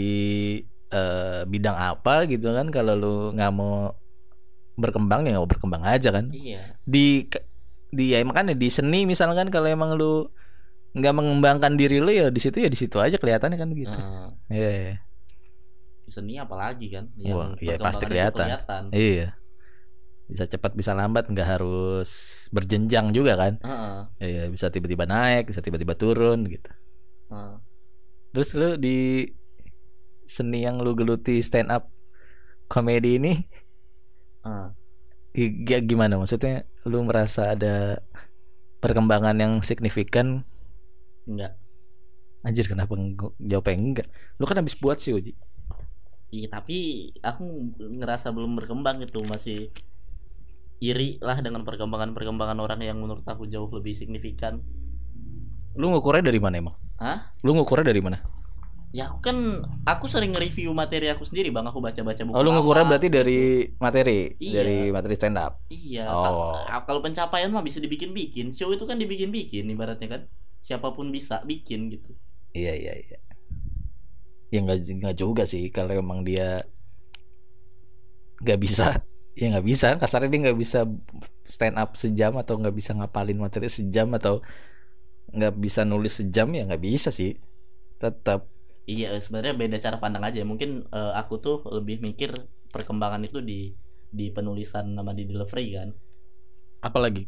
[0.87, 3.89] eh, bidang apa gitu kan kalau lu nggak mau
[4.75, 6.31] berkembang ya berkembang aja kan.
[6.31, 7.27] iya Di
[7.95, 10.27] di ya makanya di seni misalkan kalau emang lu
[10.95, 13.99] nggak mengembangkan diri lu ya di situ ya di situ aja kelihatannya kan gitu.
[13.99, 14.27] Heeh.
[14.51, 14.71] Iya.
[14.71, 14.95] iya.
[16.05, 18.47] seni apalagi kan Wah, iya pasti tuh kelihatan.
[18.93, 19.33] Iya.
[20.29, 22.09] Bisa cepat bisa lambat nggak harus
[22.53, 23.57] berjenjang juga kan.
[23.61, 26.69] Heeh, Iya, bisa tiba-tiba naik, bisa tiba-tiba turun gitu.
[27.33, 27.55] heeh.
[28.33, 29.25] Terus lu di
[30.25, 31.89] seni yang lu geluti stand up
[32.69, 33.33] komedi ini
[34.45, 34.67] Heeh.
[35.35, 36.15] i- ya gimana?
[36.15, 37.99] Maksudnya lu merasa ada
[38.79, 40.45] perkembangan yang signifikan?
[41.25, 41.57] Enggak.
[42.45, 42.93] Anjir kenapa
[43.41, 44.07] jawabnya enggak?
[44.37, 45.33] Lu kan habis buat sih Uji
[46.35, 49.23] iya tapi aku ngerasa belum berkembang gitu.
[49.23, 49.71] Masih
[50.83, 54.59] iri lah dengan perkembangan-perkembangan orang yang menurut aku jauh lebih signifikan.
[55.79, 56.75] Lu ngukurnya dari mana emang?
[56.95, 57.35] Hah?
[57.43, 58.23] lu ngukurnya dari mana
[58.95, 59.35] Ya aku kan
[59.83, 61.67] aku sering nge-review materi aku sendiri bang.
[61.67, 64.31] Aku baca-baca buku oh lu ngukurnya berarti dari materi?
[64.39, 64.55] Iya.
[64.63, 66.07] dari materi stand up Iya.
[66.07, 66.55] Oh.
[66.55, 68.55] kal- kalau pencapaian mah bisa dibikin-bikin.
[68.55, 70.21] Show itu kan dibikin-bikin ibaratnya kan.
[70.63, 72.15] Siapa pun bisa bikin gitu.
[72.55, 73.19] Iya iya iya.
[74.47, 75.67] Ya nggak juga sih.
[75.75, 76.63] Kalau emang dia
[78.47, 79.03] nggak bisa
[79.39, 79.99] ya nggak bisa.
[79.99, 80.87] Kasarnya dia nggak bisa
[81.43, 84.39] stand up sejam atau nggak bisa ngapalin materi sejam atau
[85.35, 87.35] nggak bisa nulis sejam ya nggak bisa sih.
[87.99, 88.54] Tetap
[88.85, 90.45] Iya sebenarnya beda cara pandang aja.
[90.45, 92.33] Mungkin eh, aku tuh lebih mikir
[92.75, 93.71] Perkembangan itu di
[94.11, 95.89] di penulisan nama di delivery kan.
[96.83, 97.23] Apalagi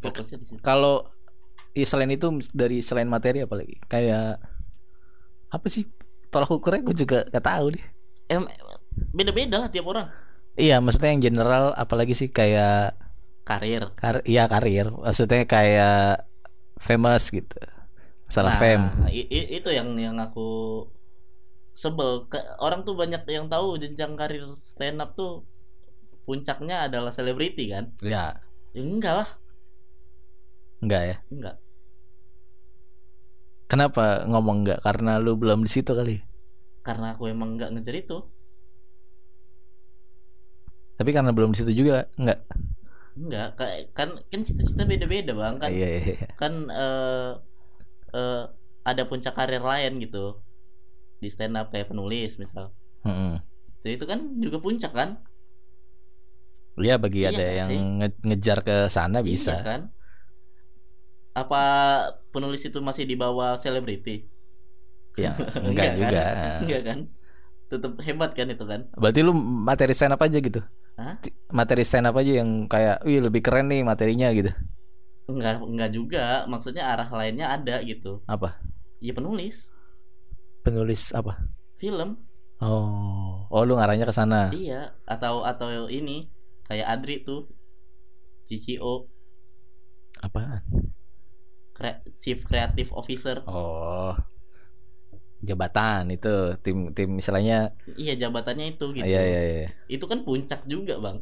[0.60, 1.08] kalau
[1.72, 3.80] ya selain itu dari selain materi apalagi?
[3.88, 4.44] Kayak
[5.48, 5.88] apa sih?
[6.28, 7.86] Tolak ukurnya gue juga gak tahu deh.
[8.28, 8.44] Em
[9.16, 10.12] beda-beda lah tiap orang.
[10.60, 12.28] Iya maksudnya yang general apalagi sih?
[12.28, 13.00] Kayak
[13.48, 13.96] karir.
[13.96, 14.92] Kar iya karir.
[14.92, 16.28] Maksudnya kayak
[16.76, 17.56] famous gitu.
[18.28, 18.86] Salah Nah, fame.
[19.16, 20.84] itu yang yang aku
[21.78, 22.26] sebel.
[22.26, 25.46] Ke- orang tuh banyak yang tahu jenjang karir stand up tuh
[26.26, 27.94] puncaknya adalah selebriti kan?
[28.02, 28.42] Ya.
[28.74, 29.30] Ya, enggak lah.
[30.82, 31.18] Enggak ya?
[31.30, 31.56] Enggak.
[33.70, 34.80] Kenapa ngomong enggak?
[34.82, 36.18] Karena lu belum di situ kali?
[36.82, 38.18] Karena aku emang enggak ngejar itu.
[40.98, 42.42] Tapi karena belum di situ juga enggak?
[43.18, 43.50] Enggak.
[43.94, 45.56] Kan kan cita-cita beda-beda bang.
[45.62, 46.30] Kan iya iya iya.
[46.34, 47.32] kan eh
[48.18, 48.44] eh,
[48.88, 50.47] ada puncak karir lain gitu
[51.22, 52.66] di stand up kayak penulis misal.
[53.06, 53.42] Mm-mm.
[53.84, 55.10] Jadi itu kan juga puncak kan?
[56.84, 59.54] Iya bagi Iya ada yang nge- ngejar ke sana Iya bisa.
[59.66, 59.82] kan?
[61.42, 61.58] Apa
[62.34, 64.12] penulis itu masih di bawah selebriti?
[65.18, 65.34] Ya
[65.66, 66.14] enggak kan?
[66.14, 66.22] juga.
[66.60, 67.00] Enggak kan?
[67.72, 68.82] Tetap hebat kan itu kan?
[68.98, 70.60] Berarti lu materi stand up aja gitu?
[70.98, 71.18] Hah?
[71.52, 74.52] Materi stand up aja yang kayak wih lebih keren nih materinya gitu?
[75.32, 76.20] Enggak enggak juga.
[76.52, 78.08] Maksudnya arah lainnya ada gitu.
[78.28, 78.60] Apa?
[79.06, 79.56] ya penulis
[80.68, 81.40] Penulis apa?
[81.80, 82.20] film
[82.60, 84.50] Oh, oh lu ngarahnya ke sana.
[84.52, 86.28] iya atau atau ini
[86.68, 87.48] kayak Adri tuh
[88.44, 89.08] CCO
[90.20, 90.60] Apaan?
[91.72, 94.12] Cre- Chief Creative Officer Oh.
[95.40, 99.68] Jabatan itu tim tim misalnya iya jabatannya itu gitu iya iya iya.
[99.86, 101.22] itu kan puncak juga bang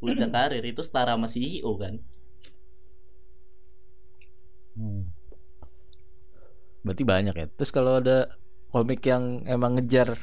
[0.00, 1.94] puncak karir itu setara sama CEO kan
[4.74, 5.06] Hmm.
[6.82, 7.46] Berarti banyak ya.
[7.46, 8.26] Terus kalau ada
[8.74, 10.18] komik yang emang ngejar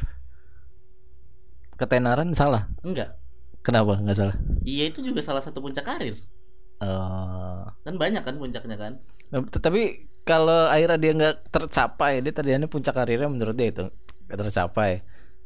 [1.79, 2.67] ketenaran salah.
[2.83, 3.15] enggak
[3.61, 4.35] Kenapa nggak salah?
[4.65, 6.17] iya itu juga salah satu puncak karir
[6.81, 8.93] Eh, kan banyak kan puncaknya kan
[9.31, 9.81] tetapi
[10.25, 13.85] kalau akhirnya dia nggak tercapai, dia tadinya puncak karirnya menurut dia itu
[14.27, 14.91] nggak tercapai.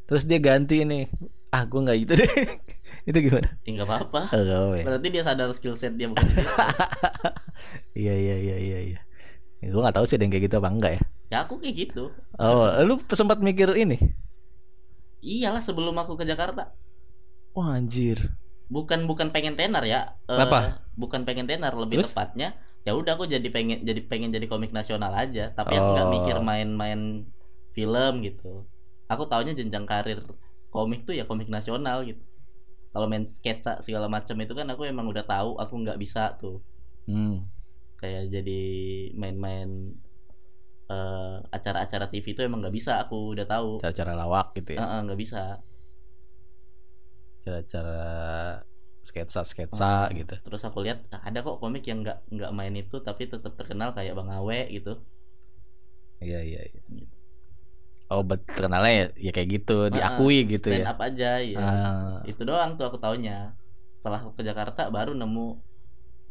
[0.07, 1.05] Terus dia ganti nih,
[1.53, 2.31] ah gue nggak gitu deh.
[3.09, 3.49] itu gimana?
[3.67, 6.49] nggak apa-apa Oh, apa berarti dia sadar skill set dia bukan di situ.
[7.95, 8.99] Iya iya iya iya iya.
[9.63, 11.01] Ya, gue nggak tahu sih ada yang kayak gitu apa enggak ya.
[11.25, 12.03] ya aku kayak gitu
[12.37, 13.97] Oh, lu sempat mikir ini?
[15.25, 16.69] iyalah sebelum aku ke Jakarta
[17.55, 18.35] Wah anjir.
[18.67, 20.85] bukan bukan pengen tenar ya Eh, Kenapa?
[20.93, 22.13] bukan pengen tenar lebih Terus?
[22.13, 22.53] tepatnya
[22.85, 26.13] ya udah aku jadi pengen jadi pengen jadi komik nasional aja tapi aku nggak Oh.
[26.13, 27.25] mikir main-main
[27.73, 28.65] film gitu
[29.05, 30.21] aku taunya jenjang karir
[30.69, 32.21] komik tuh ya komik nasional gitu
[32.89, 36.61] kalau main sketsa segala macam itu kan aku emang udah tahu aku nggak bisa tuh
[37.05, 37.45] Hmm.
[38.05, 38.61] Kayak jadi
[39.17, 39.97] main-main
[40.85, 45.01] eh, acara-acara TV itu emang nggak bisa aku udah tahu Cara-cara lawak gitu ya.
[45.01, 45.57] Nggak bisa
[47.41, 48.01] Cara-cara
[49.05, 50.33] sketsa-sketsa gitu.
[50.41, 53.93] terus aku lihat ah, ada kok komik yang nggak nggak main itu tapi tetap terkenal
[53.93, 54.97] kayak Bang Awe gitu
[56.25, 56.81] Iya iya iya.
[58.09, 60.93] Oh, bet terkenalnya ya, ya kayak gitu, diakui Heeh, gitu stand ya.
[60.93, 63.53] up aja ya Ah, itu doang tuh aku taunya
[63.97, 65.61] setelah aku ke Jakarta baru nemu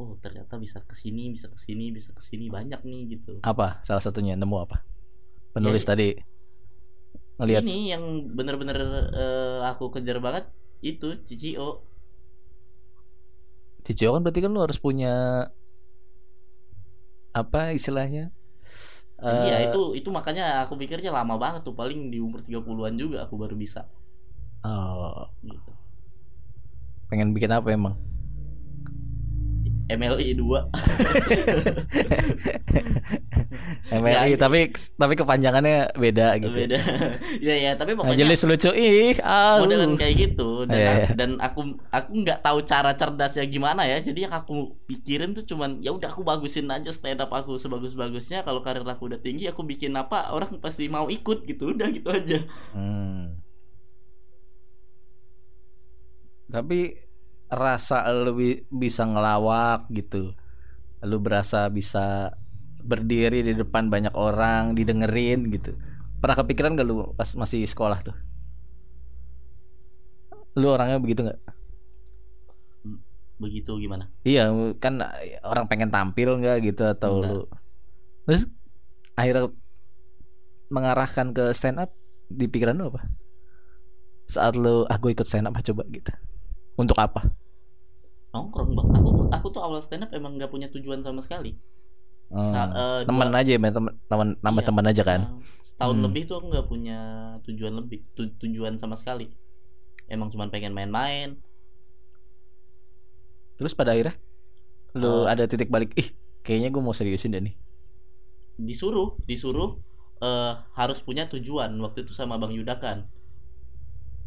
[0.00, 3.34] oh ternyata bisa ke sini bisa ke sini bisa ke sini banyak nih gitu.
[3.44, 3.78] Apa?
[3.86, 4.82] Salah satunya nemu apa?
[5.54, 6.08] Penulis Ya, tadi?
[7.38, 8.04] Ngelihat ini yang
[8.36, 8.78] bener-bener
[9.14, 10.44] eh, aku kejar banget
[10.84, 11.68] itu CCO
[13.84, 15.12] Cicio kan berarti kan lu harus punya
[17.34, 18.30] apa istilahnya?
[19.38, 23.16] iya Eh, itu itu makanya aku pikirnya lama banget tuh paling di umur 30-an juga
[23.24, 23.80] aku baru bisa.
[24.64, 25.70] Oh, gitu.
[27.08, 27.94] Pengen bikin apa emang?
[29.84, 30.40] MLI 2
[33.94, 34.58] MLI Nggak, tapi
[34.94, 36.50] tapi kepanjangannya beda gitu.
[36.50, 36.78] beda
[37.44, 39.12] ya ya tapi pokoknya jelis lucu ih.
[39.60, 41.06] Modelan kayak gitu dan Iya, iya.
[41.14, 45.78] dan aku aku nggak tahu cara cerdasnya gimana ya jadi yang aku pikirin tuh cuman
[45.78, 49.46] ya udah aku bagusin aja stand up aku sebagus bagusnya kalau karir aku udah tinggi
[49.46, 52.38] aku bikin apa orang pasti mau ikut gitu udah gitu aja
[52.72, 53.36] Hmm.
[56.46, 56.94] Tapi
[57.54, 60.34] rasa lu bi- bisa ngelawak gitu.
[61.04, 62.34] Lu berasa bisa
[62.84, 65.76] berdiri di depan banyak orang, didengerin gitu.
[66.20, 68.16] Pernah kepikiran gak lu pas masih sekolah tuh?
[70.54, 71.40] Lu orangnya begitu nggak?
[73.34, 74.46] begitu gimana Iya,
[74.78, 75.02] kan
[75.42, 77.30] orang pengen tampil nggak gitu atau Enggak.
[77.34, 77.42] lu
[78.24, 78.42] Terus
[79.18, 79.52] akhirnya
[80.72, 81.92] mengarahkan ke stand up
[82.32, 83.04] di pikiran lu apa?
[84.24, 86.08] Saat lu aku ikut stand up ah, coba gitu.
[86.80, 87.20] Untuk apa?
[88.34, 91.54] Nongkrong bang aku aku tuh awal stand up emang nggak punya tujuan sama sekali
[92.26, 92.74] Sa- Hmm.
[92.74, 94.68] eh, teman aja ya, teman teman nambah Iya.
[94.68, 95.20] teman aja kan.
[95.22, 96.04] eh, setahun Hmm.
[96.04, 96.98] lebih tuh aku nggak punya
[97.42, 99.30] tujuan lebih tu- tujuan sama sekali
[100.06, 101.38] emang cuman pengen main-main
[103.54, 104.18] Terus pada akhirnya
[104.92, 105.24] lu Eh.
[105.28, 107.54] ada titik balik, ih kayaknya gue mau seriusin deh nih.
[108.56, 109.78] disuruh disuruh
[110.16, 113.06] eh, harus punya tujuan waktu itu sama bang Yuda kan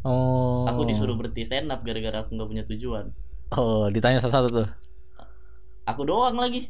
[0.00, 0.64] Oh.
[0.64, 3.08] aku disuruh berhenti stand up gara-gara aku nggak punya tujuan
[3.56, 4.68] Oh, ditanya satu-satu tuh.
[5.88, 6.68] aku doang lagi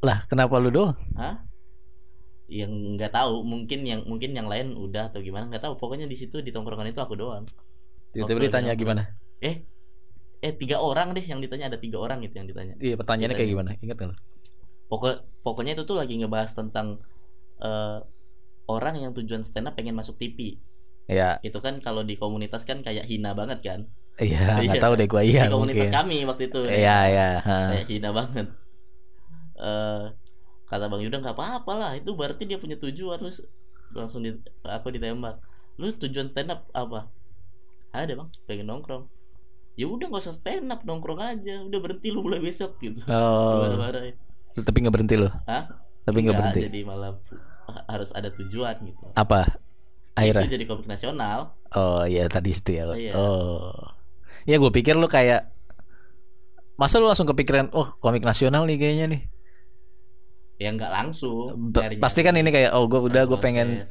[0.00, 0.96] Lah, kenapa lu doang?
[1.14, 1.44] Hah?
[2.48, 6.16] yang nggak tahu mungkin yang mungkin yang lain udah atau gimana nggak tahu pokoknya di
[6.16, 7.44] situ di tongkrongan itu aku doang
[8.08, 9.04] Tiba-tiba ditanya gimana?
[9.44, 9.68] eh
[10.40, 13.50] eh tiga orang deh yang ditanya ada tiga orang gitu yang ditanya Iya, pertanyaannya kayak
[13.52, 13.70] gimana?
[13.84, 14.16] Ingat gak lu?
[14.88, 17.04] pokok pokoknya itu tuh lagi ngebahas tentang
[17.60, 18.00] eh,
[18.64, 20.56] orang yang tujuan stand up pengen masuk TV
[21.04, 23.80] Iya, itu kan kalau di komunitas kan kayak hina banget kan
[24.20, 24.82] iya, nggak Iya.
[24.82, 25.94] tahu deh gua iya di komunitas mungkin.
[25.94, 27.28] kami waktu itu Iya, iya.
[27.42, 28.46] kayak hina banget
[29.58, 30.04] eh
[30.64, 33.40] kata bang Yuda nggak apa-apa lah itu berarti dia punya tujuan terus
[33.90, 34.30] langsung di,
[34.62, 35.40] aku ditembak
[35.78, 37.08] lu tujuan stand up apa
[37.90, 39.08] ada bang pengen nongkrong
[39.74, 43.64] ya udah nggak usah stand up nongkrong aja udah berhenti lu mulai besok gitu Oh,
[43.64, 44.12] marah-marah
[44.58, 45.30] tapi nggak berhenti lo.
[45.46, 45.70] Hah?
[46.02, 46.60] Tapi nggak Enggak, berhenti.
[46.66, 47.14] jadi malah
[47.86, 49.60] harus ada tujuan gitu Apa?
[50.18, 50.50] Akhirnya?
[50.50, 52.90] itu jadi komik nasional Oh iya tadi itu ya.
[52.90, 53.12] Iya.
[53.14, 53.76] Oh.
[54.46, 55.50] Ya gue pikir lu kayak
[56.78, 59.22] masa lu langsung kepikiran, oh komik nasional nih kayaknya nih.
[60.58, 61.46] ya nggak langsung
[62.02, 63.86] pasti kan ini kayak oh gue udah gue pengen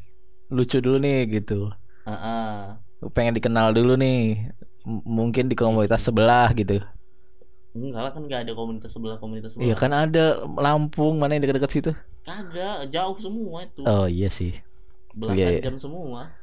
[0.51, 1.71] lucu dulu nih gitu.
[2.03, 2.75] Heeh.
[2.97, 4.51] gue pengen dikenal dulu nih
[4.83, 6.83] M- mungkin di komunitas sebelah gitu.
[7.77, 9.67] Enggak lah kan nggak ada komunitas sebelah komunitas sebelah.
[9.69, 11.91] Iya kan ada Lampung mana yang dekat-dekat situ?
[12.25, 13.83] Kagak jauh semua itu.
[13.87, 14.51] Oh iya sih.
[15.15, 15.61] Belasan iya, iya.
[15.63, 16.35] jam semua.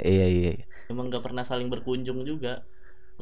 [0.00, 0.52] Iya iya.
[0.88, 2.64] Emang nggak pernah saling berkunjung juga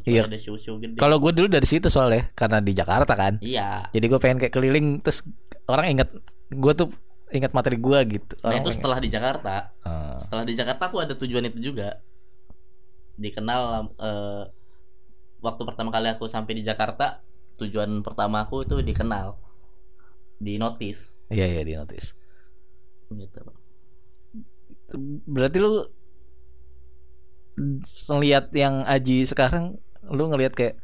[0.05, 0.29] Iya.
[0.29, 1.01] Kecuali ada show-show gede.
[1.01, 3.41] Kalau gue dulu dari situ soalnya karena di Jakarta kan.
[3.41, 3.89] Iya.
[3.91, 5.25] Jadi gue pengen kayak keliling terus
[5.67, 6.09] orang inget
[6.53, 6.89] gue tuh
[7.33, 8.35] ingat materi gue gitu.
[8.45, 9.55] Nah orang itu pengen- setelah di Jakarta.
[9.83, 10.15] Ah.
[10.21, 11.99] setelah di Jakarta aku ada tujuan itu juga.
[13.17, 13.63] Dikenal
[13.97, 14.45] eh,
[15.41, 17.25] waktu pertama kali aku sampai di Jakarta
[17.57, 19.41] tujuan pertama aku itu dikenal.
[20.37, 22.13] Di notice iya iya di notice
[23.11, 23.41] gitu.
[25.27, 25.89] Berarti lu
[27.57, 29.81] ngeliat yang Aji sekarang
[30.11, 30.75] lu ngelihat kayak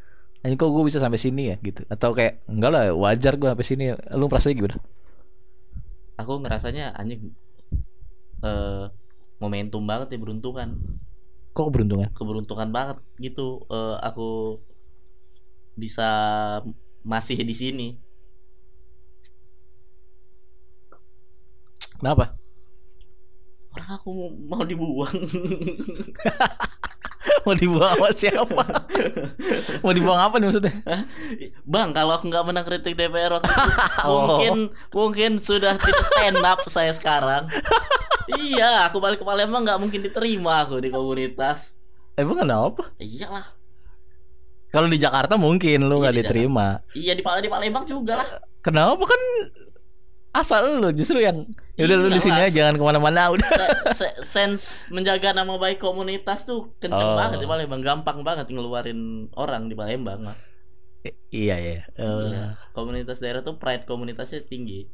[0.43, 1.57] anjing kok gue bisa sampai sini ya?
[1.63, 1.87] gitu.
[1.87, 3.85] Atau kayak enggak lah wajar gue sampai sini.
[4.19, 4.79] Lu merasa gimana?
[6.19, 7.33] Aku ngerasanya anjing
[8.43, 8.85] eh
[9.39, 10.79] momentum banget ya beruntungan.
[11.55, 12.09] Kok keberuntungan?
[12.15, 14.59] Keberuntungan banget gitu eh, aku
[15.79, 16.11] bisa
[17.03, 17.89] masih di sini.
[21.99, 22.35] Kenapa?
[23.73, 24.11] Orang aku
[24.51, 25.17] mau dibuang
[27.47, 28.63] mau dibuang sama siapa?
[29.83, 30.75] Mau dibuang apa nih maksudnya?
[31.63, 33.71] Bang kalau aku nggak menang kritik DPR waktu itu,
[34.07, 34.27] Oh.
[34.39, 34.55] mungkin
[34.91, 37.47] mungkin sudah tidak stand up saya sekarang.
[38.31, 41.75] Iya aku balik ke Palembang nggak mungkin diterima aku di komunitas.
[42.15, 43.55] Emang kenapa iyalah.
[44.73, 46.67] Kalau di Jakarta mungkin lu Iya, nggak di diterima.
[46.95, 48.29] Iya di Palembang juga lah.
[48.63, 49.03] Kenapa?
[49.05, 49.21] Kan
[50.33, 53.45] asal lu justru yang ya udah lu di Iya, sini aja jangan ke mana-mana udah
[53.45, 57.16] Se- se- sense menjaga nama baik komunitas tuh kenceng Oh.
[57.16, 59.01] banget di Palembang gampang banget ngeluarin
[59.35, 60.37] orang di Palembang mah.
[61.03, 62.57] I- iya Eh, Iya.
[62.73, 64.88] komunitas daerah tuh pride komunitasnya tinggi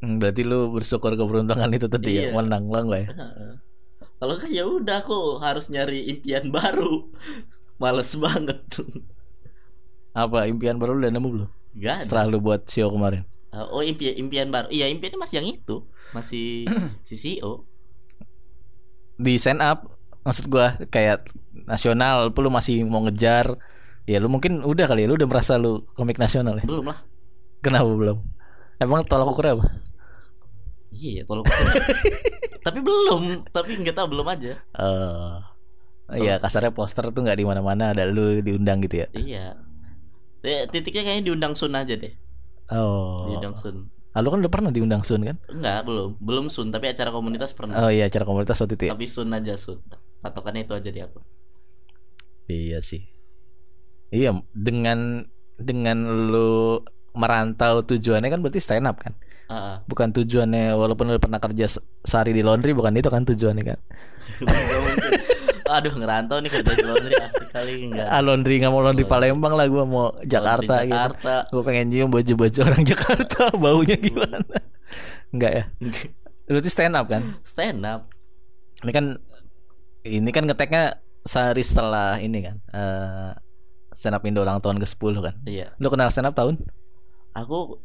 [0.00, 2.30] hmm, berarti lu bersyukur keberuntungan itu tadi ya Iya.
[2.32, 3.08] menang lah nggak ya
[4.18, 7.10] kalau kan ya udah aku harus nyari impian baru
[7.82, 8.62] males banget
[10.12, 12.02] apa impian baru lu udah nemu belum Gak ada.
[12.04, 14.68] setelah lu buat show kemarin Uh, oh impian impian baru.
[14.72, 15.84] Iya impiannya masih yang itu.
[16.16, 16.64] Masih
[17.06, 17.72] si CEO
[19.22, 19.86] di stand up
[20.26, 21.30] maksud gua kayak
[21.68, 23.58] nasional lu masih mau ngejar
[24.08, 26.64] ya lu mungkin udah kali ya lu udah merasa lu komik nasional ya?
[26.66, 26.98] Belum lah.
[27.62, 28.18] Kenapa belum?
[28.82, 29.64] Emang tolak ukur apa?
[30.90, 31.46] Iya ya tolong
[32.66, 34.52] tapi belum tapi nggak tahu belum aja.
[34.58, 35.34] Eh,
[36.12, 39.08] Iya kasarnya poster tuh nggak di mana-mana ada lu diundang gitu ya.
[39.16, 39.46] iya.
[40.42, 42.12] Eh, titiknya kayaknya diundang Sun aja deh
[42.72, 43.28] Oh.
[43.28, 45.36] diundang Sun Ah, lu kan udah pernah diundang Sun kan?
[45.46, 48.92] enggak belum belum Sun tapi acara komunitas pernah Oh iya acara komunitas waktu itu ya.
[48.92, 49.80] tapi Sun aja Sun
[50.20, 51.20] patokannya itu aja di aku
[52.44, 53.08] Iya sih.
[54.08, 55.24] Iya dengan
[55.56, 55.96] dengan
[56.28, 56.82] lu
[57.12, 59.16] merantau tujuannya kan berarti stand up kan?
[59.48, 59.76] Heeh.
[59.84, 63.78] Bukan tujuannya walaupun lu pernah kerja se- sehari di laundry bukan itu kan tujuannya kan?
[65.72, 68.06] Aduh ngerantau nih kerja di laundry asik kali enggak.
[68.12, 70.92] Ah laundry nggak mau laundry Palembang lah gua mau Jakarta, gitu.
[70.92, 71.34] Jakarta.
[71.48, 74.38] Gue pengen nyium baju-baju orang Jakarta baunya gimana?
[75.32, 75.64] Enggak ya?
[76.46, 77.22] Berarti stand up kan?
[77.40, 78.04] Stand up.
[78.84, 79.04] Ini kan
[80.02, 82.56] ini kan ngeteknya sehari setelah ini kan.
[82.74, 83.32] eh
[83.92, 85.34] stand up Indo ulang tahun ke-10 kan.
[85.48, 85.72] Iya.
[85.80, 86.60] Lu kenal stand up tahun?
[87.32, 87.80] Aku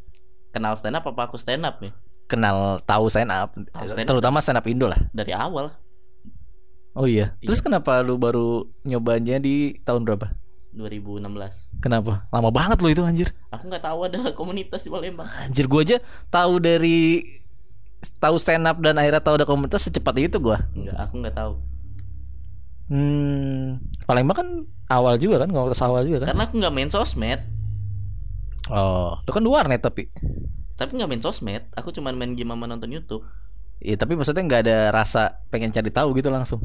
[0.52, 1.92] kenal stand up apa aku stand up nih?
[2.28, 3.56] Kenal tahu stand up,
[3.88, 4.08] stand up.
[4.12, 5.00] terutama stand up Indo lah.
[5.16, 5.72] Dari awal
[6.98, 7.38] Oh iya.
[7.38, 10.34] Terus kenapa lu baru nyobanya di tahun berapa?
[10.74, 11.78] 2016.
[11.78, 12.26] Kenapa?
[12.34, 13.30] Lama banget lu itu anjir.
[13.54, 15.30] Aku nggak tahu ada komunitas di Palembang.
[15.46, 17.22] Anjir gua aja tahu dari
[18.18, 20.58] tahu stand up dan akhirnya tahu ada komunitas secepat itu gua.
[20.74, 21.52] Enggak, aku nggak tahu.
[22.88, 24.48] Hmm, Palembang kan
[24.90, 26.34] awal juga kan, komunitas awal juga kan.
[26.34, 27.40] Karena aku nggak main sosmed.
[28.74, 30.10] Oh, lu kan di warnet tapi.
[30.74, 31.62] Tapi nggak main sosmed.
[31.78, 33.22] Aku cuma main game sama nonton YouTube.
[33.78, 36.60] Iya, tapi maksudnya nggak ada rasa pengen cari tahu gitu langsung.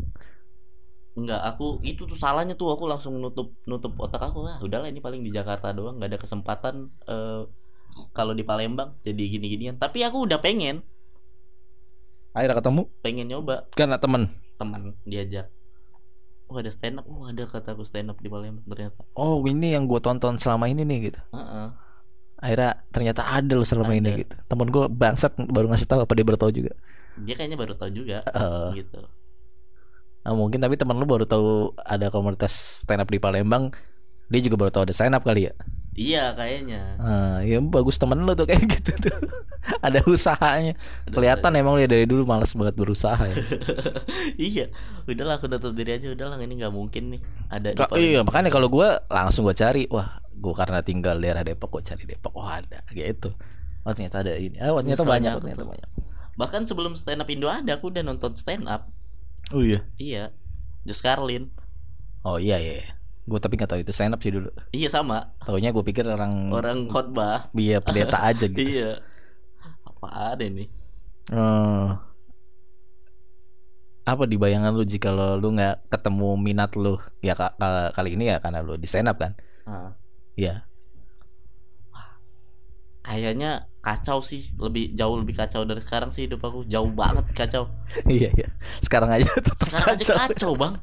[1.14, 4.50] Enggak, aku itu tuh salahnya tuh aku langsung nutup nutup otak aku.
[4.50, 7.42] Ah, udahlah ini paling di Jakarta doang, nggak ada kesempatan eh,
[8.18, 9.78] kalau di Palembang jadi gini-ginian.
[9.78, 10.82] Tapi aku udah pengen,
[12.34, 14.26] Akhirnya ketemu pengen nyoba karena temen.
[14.58, 15.54] teman diajak.
[16.50, 19.06] Oh ada stand up, oh ada kataku stand up di Palembang ternyata.
[19.14, 21.22] Oh, ini yang gue tonton selama ini nih gitu.
[21.30, 21.68] Heeh.
[22.42, 24.20] Akhirnya ternyata ada loh selama ini Ada.
[24.26, 24.36] gitu.
[24.50, 26.74] Temen gue bangsat baru ngasih tahu apa dia baru tahu juga.
[27.16, 28.70] Dia kayaknya baru tahu juga Eh.
[28.76, 29.02] gitu.
[30.24, 31.48] Nah, mungkin tapi temen lu baru tahu
[31.78, 33.70] ada komunitas stand up di Palembang.
[34.26, 35.54] Dia juga baru tahu ada stand up kali ya.
[35.94, 36.98] Iya kayaknya.
[36.98, 39.14] Ah, ya bagus temen lu tuh kayak gitu tuh.
[39.78, 40.74] ada usahanya.
[41.06, 43.36] Kelihatan emang dia dari dulu malas banget berusaha ya.
[44.42, 44.66] iya,
[45.04, 48.02] udahlah aku tutup diri aja udahlah ini nggak mungkin nih ada di Ka- Palembang.
[48.02, 52.04] iya makanya kalau gue langsung gue cari wah gue karena tinggal daerah Depok gue cari
[52.04, 53.30] Depok wah ada gitu
[53.84, 54.56] Oh ternyata ada ini.
[54.64, 55.70] Oh ternyata Nyesel banyak, ternyata tuh.
[55.70, 55.90] banyak.
[56.34, 58.90] Bahkan sebelum stand up Indo ada aku udah nonton stand up.
[59.50, 59.86] Oh iya.
[59.96, 60.34] Iya.
[60.84, 61.54] Just Carlin.
[62.22, 62.96] Oh iya iya.
[63.24, 64.50] Gue tapi nggak tahu itu stand up sih dulu.
[64.70, 65.32] Iya sama.
[65.42, 67.48] Taunya gue pikir orang Orang khotbah.
[67.52, 68.60] biar pendeta aja gitu.
[68.60, 69.00] Iya.
[69.84, 70.68] Apa ada nih?
[71.32, 71.88] Eh,
[74.04, 78.20] apa di bayangan lu jika lo lu nggak ketemu minat lu ya ka- ka- kali
[78.20, 79.32] ini ya karena lu di stand up kan
[79.64, 79.96] Ah.
[80.36, 80.68] ya
[83.00, 86.64] Kayaknya kacau sih, lebih jauh lebih kacau dari sekarang sih hidup aku.
[86.64, 87.68] Jauh banget kacau.
[88.08, 88.48] iya iya
[88.80, 89.28] sekarang aja
[89.60, 90.18] Sekarang aja kacau.
[90.32, 90.76] kacau, Bang.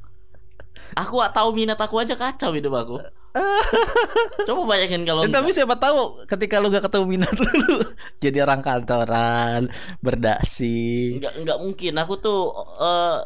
[0.95, 2.97] Aku gak tahu minat aku aja kacau hidup aku.
[4.47, 7.79] Coba bayangin kalau Ya, tapi siapa tahu ketika lu gak ketemu minat lu, lu
[8.23, 9.71] jadi orang kantoran
[10.03, 12.51] berdasi nggak nggak mungkin aku tuh
[12.83, 13.17] eh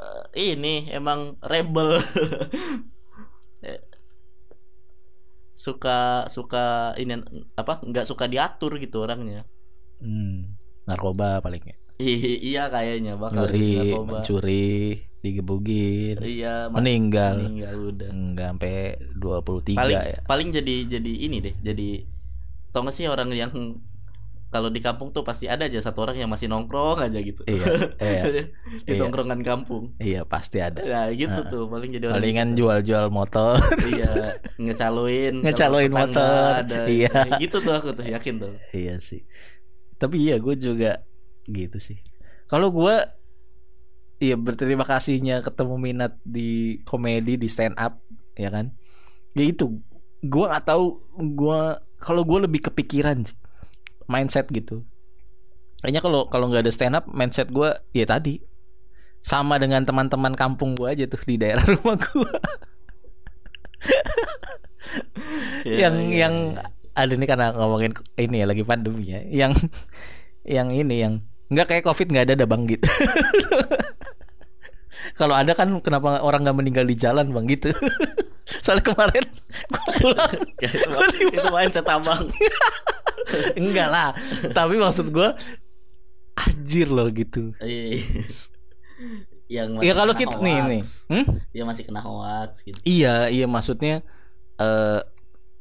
[0.53, 1.97] ini emang rebel
[3.65, 3.81] Eh,
[5.57, 7.17] suka suka ini
[7.57, 9.49] apa nggak suka diatur gitu orangnya
[10.05, 10.37] hmm,
[10.85, 11.77] narkoba paling ya.
[11.97, 14.19] I- iya kayaknya bakal narkoba.
[14.19, 17.41] mencuri digebugin iya meninggal.
[17.41, 18.09] meninggal udah.
[18.09, 18.75] Enggak sampai
[19.15, 20.19] 23 paling ya.
[20.23, 21.89] paling jadi jadi ini deh jadi
[22.69, 23.49] tau gak sih orang yang
[24.51, 27.43] kalau di kampung tuh pasti ada aja satu orang yang masih nongkrong aja gitu.
[27.45, 27.67] Iya
[28.05, 28.43] iya di
[28.89, 29.01] Iya.
[29.01, 29.99] tongkrongan kampung.
[29.99, 30.79] Iya pasti ada.
[30.79, 33.59] Ya gitu tuh paling jadi orang palingan jual-jual motor.
[33.91, 36.51] Iya ngecaloin Ngecaloin motor.
[36.61, 36.87] ada.
[36.87, 37.11] Iya.
[37.37, 38.55] Gitu tuh aku tuh yakin tuh.
[38.71, 39.23] Iya sih
[40.01, 41.03] tapi iya gue juga
[41.49, 41.99] gitu sih.
[42.51, 42.97] Kalau gue
[44.23, 48.01] iya berterima kasihnya ketemu minat di komedi di stand up
[48.39, 48.73] ya kan?
[49.35, 49.83] Ya itu
[50.25, 50.99] gue nggak tahu
[51.37, 51.61] gue
[52.01, 53.37] kalau gue lebih kepikiran sih
[54.09, 54.85] mindset gitu.
[55.81, 58.41] Kayaknya kalau kalau nggak ada stand up mindset gue ya tadi
[59.25, 62.33] sama dengan teman-teman kampung gue aja tuh di daerah rumah gue
[65.65, 66.35] Iya, yang iya, yang
[66.95, 69.21] ada nih karena ngomongin ini ya lagi pandemi ya.
[69.27, 69.71] Yang
[70.45, 71.15] yang ini yang
[71.53, 72.89] nggak kayak covid nggak ada ada bang gitu
[75.21, 77.69] kalau ada kan kenapa orang nggak meninggal di jalan bang gitu
[78.65, 79.25] soalnya kemarin
[79.73, 80.37] gua pulang.
[80.61, 81.33] Iya.
[81.33, 82.29] itu mindset abang
[83.61, 84.13] enggak lah.
[84.53, 85.29] Tapi maksud gue
[86.37, 87.57] anjir loh gitu.
[87.63, 88.05] Iya.
[89.49, 90.69] yang ya masih kalau kena kita nih hoax.
[90.69, 90.83] nih.
[91.09, 91.25] Hmm?
[91.53, 92.79] dia masih kena hoax gitu.
[92.85, 94.05] Iya iya maksudnya
[94.61, 95.01] eh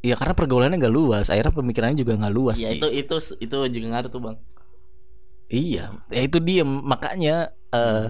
[0.04, 2.84] ya karena pergaulannya nggak luas akhirnya pemikirannya juga nggak luas ya Ki.
[2.84, 4.38] itu itu itu juga ngaruh tuh bang.
[5.54, 8.10] Iya, ya itu dia makanya eh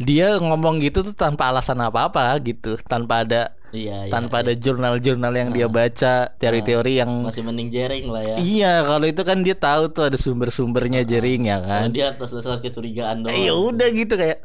[0.00, 5.34] dia ngomong gitu tuh tanpa alasan apa-apa gitu, tanpa ada iya iya tanpa ada jurnal-jurnal
[5.34, 8.36] yang dia baca, teori-teori yang masih mending jering lah ya.
[8.40, 11.94] Iya, kalau itu kan dia tahu tuh ada sumber-sumbernya jering ya kan.
[11.94, 13.36] dia atas dasar kecurigaan doang.
[13.36, 14.42] Ya udah gitu kayak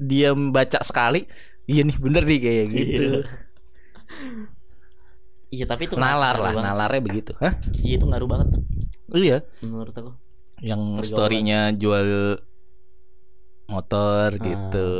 [0.00, 1.24] dia membaca sekali,
[1.64, 3.08] iya nih bener nih kayak gitu.
[5.48, 6.64] Iya tapi itu Nalar lah, banget.
[6.64, 7.32] nalarnya begitu.
[7.36, 7.52] Hah?
[7.78, 8.62] iya itu ngaruh banget tuh
[9.08, 10.12] Iya, menurut aku.
[10.60, 12.36] Yang storynya jual
[13.66, 14.36] motor Ah.
[14.38, 14.90] gitu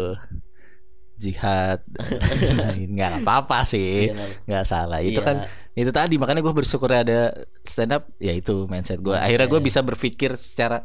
[1.14, 1.84] jihad.
[2.94, 4.08] Nggak apa-apa sih.
[4.08, 5.00] Iya, nggak- salah.
[5.00, 5.26] Itu Iya.
[5.26, 5.36] kan
[5.74, 7.30] itu tadi makanya gue bersyukur ada
[7.60, 10.82] stand up ya itu mindset gue akhirnya gue bisa berpikir secara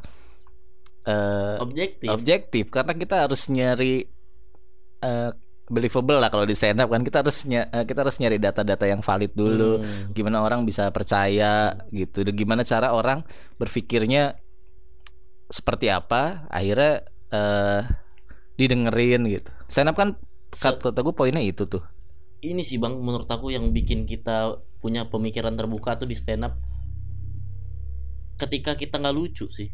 [1.03, 2.07] eh, objektif.
[2.09, 2.65] objektif.
[2.67, 4.03] Karena kita harus nyari
[4.99, 5.31] eh,
[5.71, 7.03] believable lah kalau di stand up kan.
[7.03, 9.79] Kita harus ny- eh, kita harus nyari data-data yang valid dulu.
[9.79, 10.11] Hmm.
[10.11, 12.23] gimana orang bisa percaya gitu.
[12.23, 13.23] Dan gimana cara orang
[13.55, 14.35] berpikirnya
[15.51, 17.81] seperti apa akhirnya eh
[18.57, 19.51] didengerin gitu.
[19.65, 20.15] Stand up kan
[20.53, 21.81] kata gue poinnya itu tuh.
[22.43, 26.53] Ini sih bang menurut aku yang bikin kita punya pemikiran terbuka tuh di stand up.
[28.37, 29.71] Ketika kita nggak lucu sih.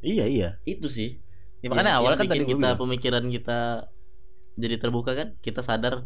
[0.00, 0.48] Iya iya.
[0.62, 1.18] Itu sih.
[1.58, 2.78] Ya, makanya awal yang kan tadi kita bilang.
[2.78, 3.58] pemikiran kita
[4.58, 5.28] jadi terbuka kan?
[5.38, 6.02] Kita sadar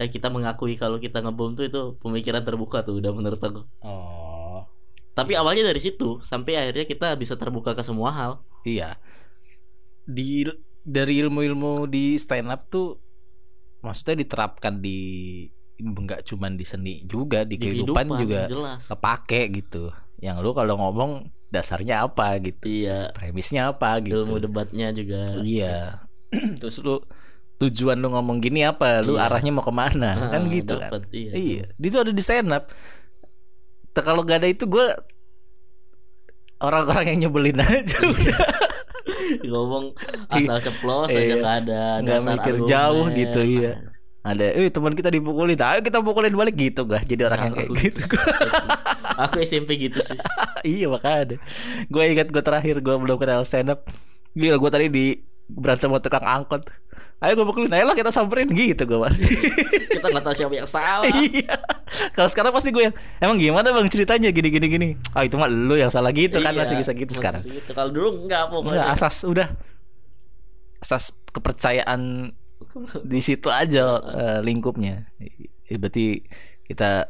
[0.00, 3.62] eh kita mengakui kalau kita ngebom tuh itu pemikiran terbuka tuh udah menurut aku.
[3.84, 4.64] Oh.
[5.12, 8.32] Tapi awalnya dari situ sampai akhirnya kita bisa terbuka ke semua hal.
[8.64, 8.96] Iya.
[10.08, 10.48] Di
[10.82, 12.98] dari ilmu-ilmu di stand up tuh
[13.84, 14.98] maksudnya diterapkan di
[15.82, 18.88] nggak cuman di seni juga di, di kehidupan, juga jelas.
[18.88, 19.92] kepake gitu.
[20.22, 22.64] Yang lu kalau ngomong dasarnya apa gitu?
[22.64, 23.12] Iya.
[23.12, 24.24] Premisnya apa gitu?
[24.24, 25.28] Ilmu debatnya juga.
[25.44, 26.08] Iya.
[26.60, 27.04] Terus lu
[27.62, 28.98] tujuan lu ngomong gini apa?
[29.00, 29.30] Lu Iya.
[29.30, 30.10] arahnya mau ke mana?
[30.28, 30.90] Kan Ah, gitu kan?
[30.90, 31.30] dapet, iya.
[31.32, 31.64] iya.
[31.72, 32.66] Di situ ada di stand up.
[33.94, 34.86] Kalau gak ada itu gue
[36.58, 37.96] orang-orang yang nyebelin aja.
[38.02, 38.38] Udah
[39.52, 39.84] ngomong
[40.28, 41.34] asal ceplos aja Iya.
[41.36, 42.68] nggak ada nggak mikir argumen.
[42.68, 43.72] jauh gitu iya.
[44.22, 45.58] Ada eh teman kita dipukulin.
[45.58, 46.54] Ayo kita pukulin balik.
[46.56, 48.02] Gitu gak jadi orang yang kayak Aku- gitu.
[49.22, 50.18] aku SMP gitu sih.
[50.62, 51.42] Iya makanya.
[51.86, 53.82] Gue ingat gue terakhir gue belum kenal stand up.
[54.32, 55.06] Gila gue tadi di
[55.44, 56.70] berantem sama tukang angkot
[57.22, 58.46] ayo gue pukulin ayo lah kita samperin.
[58.46, 59.22] Gitu gue masih
[59.94, 61.06] kita nggak tahu siapa yang salah.
[61.22, 61.54] Iya.
[62.10, 64.28] Kalau sekarang pasti gue yang emang gimana bang ceritanya?
[64.28, 64.88] Gini gini gini.
[65.10, 67.42] Ah itu mah lu yang salah gitu kan Iya, masih bisa gitu masih sekarang.
[67.44, 67.70] gitu.
[67.70, 68.74] Kalau dulu enggak pokoknya.
[68.74, 69.48] Enggak, asas udah.
[70.78, 72.32] Asas kepercayaan
[73.02, 75.06] di situ aja eh, lingkupnya.
[75.62, 76.26] Eh, berarti
[76.64, 77.06] kita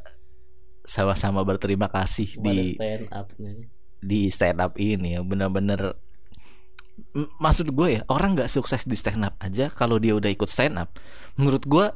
[0.82, 3.70] sama-sama berterima kasih di stand up nih.
[3.98, 5.22] di stand up ini ya.
[5.22, 6.11] Bener-bener M-
[7.38, 10.76] maksud gue ya orang nggak sukses di stand up aja kalau dia udah ikut stand
[10.76, 10.92] up
[11.36, 11.86] menurut gue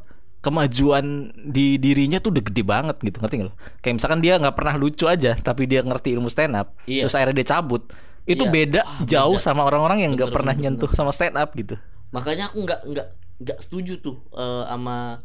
[0.41, 4.55] kemajuan di dirinya tuh udah gede banget gitu ngerti nggak lo kayak misalkan dia nggak
[4.55, 7.09] pernah lucu aja tapi dia ngerti ilmu stand up Iya.
[7.09, 7.83] terus akhirnya dia cabut
[8.27, 8.53] itu Iya.
[8.53, 9.43] beda Wah, jauh beda.
[9.43, 11.75] sama orang-orang yang nggak pernah bener, nyentuh sama stand up gitu
[12.15, 13.09] Makanya aku nggak nggak
[13.43, 15.21] nggak setuju tuh eh, sama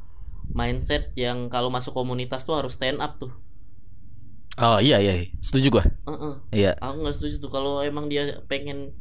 [0.51, 3.32] mindset yang kalau masuk komunitas tuh harus stand up tuh.
[4.57, 6.34] oh iya iya setuju gue Heeh.
[6.51, 8.91] iya Aku nggak setuju tuh kalau emang dia pengen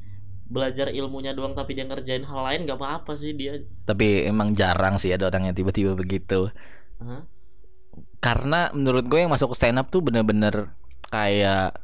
[0.51, 3.63] belajar ilmunya doang tapi dia ngerjain hal lain nggak apa-apa sih dia.
[3.87, 6.51] tapi emang jarang sih ada orang yang tiba-tiba begitu
[6.99, 7.23] Hah?
[8.19, 10.75] karena menurut gue yang masuk ke stand up tuh bener-bener
[11.09, 11.79] kayak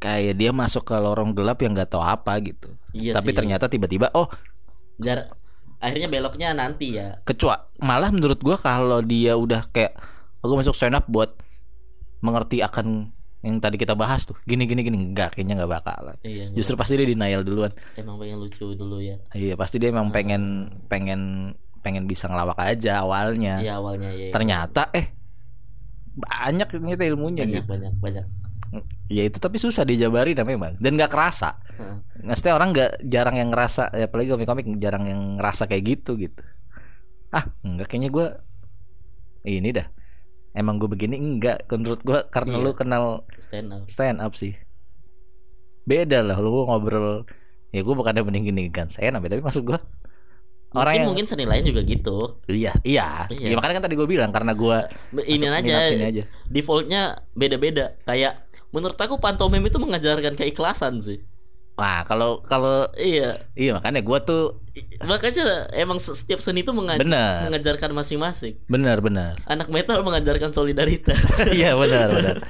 [0.00, 2.72] kayak dia masuk ke lorong gelap yang nggak tahu apa gitu.
[2.96, 3.36] Iya Tapi sih.
[3.36, 4.26] ternyata tiba-tiba oh
[4.96, 5.28] Jar
[5.80, 7.20] akhirnya beloknya nanti ya.
[7.24, 9.96] kecuali malah menurut gue kalau dia udah kayak
[10.44, 11.32] aku masuk stand up buat
[12.20, 16.52] mengerti akan yang tadi kita bahas tuh gini gini gini enggak kayaknya nggak bakalan Iya.
[16.52, 19.16] justru pasti dia denial duluan emang pengen lucu dulu ya.
[19.32, 24.28] iya pasti dia emang pengen pengen pengen bisa ngelawak aja awalnya Iya awalnya ya.
[24.28, 25.16] ternyata eh
[26.12, 28.24] banyak ternyata ilmunya banyak gitu banyak banyak.
[29.08, 31.96] ya itu tapi susah dijabari memang dan nggak kerasa Heeh.
[32.22, 36.44] maksudnya orang nggak jarang yang ngerasa ya apalagi komik-komik jarang yang ngerasa kayak gitu gitu
[37.32, 38.26] ah enggak kayaknya gue
[39.48, 39.88] ini dah
[40.52, 42.64] emang gue begini enggak menurut gue karena Iya.
[42.64, 43.04] lu kenal
[43.36, 43.82] stand up.
[43.86, 44.54] stand up sih
[45.82, 47.24] beda lah lu ngobrol
[47.70, 49.78] ya gue bukannya mending gini kan stand up ya, tapi maksud gue
[50.70, 52.18] orang mungkin yang mungkin seni lain juga gitu.
[52.46, 53.50] iya iya Iya.
[53.50, 54.78] Ya, makanya kan tadi gue bilang karena gue
[55.16, 56.22] Ini aja, sini aja.
[56.46, 57.98] defaultnya beda-beda.
[58.06, 61.26] Kayak menurut aku pantomim itu mengajarkan keikhlasan sih.
[61.80, 64.60] Wah kalau kalau Iya, iya makanya gue tuh
[65.02, 67.48] makanya emang se- setiap seni itu mengaj- Benar.
[67.48, 68.60] mengajarkan masing-masing.
[68.66, 71.40] benar benar Anak metal mengajarkan solidaritas.
[71.50, 72.36] iya benar benar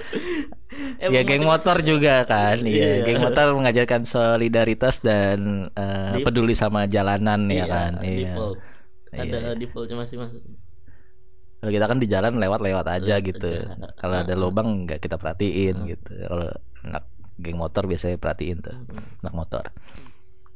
[0.99, 3.01] Emang ya geng motor juga kan Iya.
[3.01, 8.59] Iya geng motor mengajarkan solidaritas dan Di- peduli sama jalanan ya Iya, kan iya default.
[9.11, 9.51] Ada Iya.
[9.57, 10.43] defaultnya masing-masing.
[11.57, 13.53] kalau kita kan di jalan lewat-lewat aja Lewat gitu
[13.95, 16.49] kalau ada lubang nggak kita perhatiin gitu kalau
[16.83, 17.05] anak
[17.41, 18.77] geng motor biasanya perhatiin tuh
[19.25, 19.65] anak motor.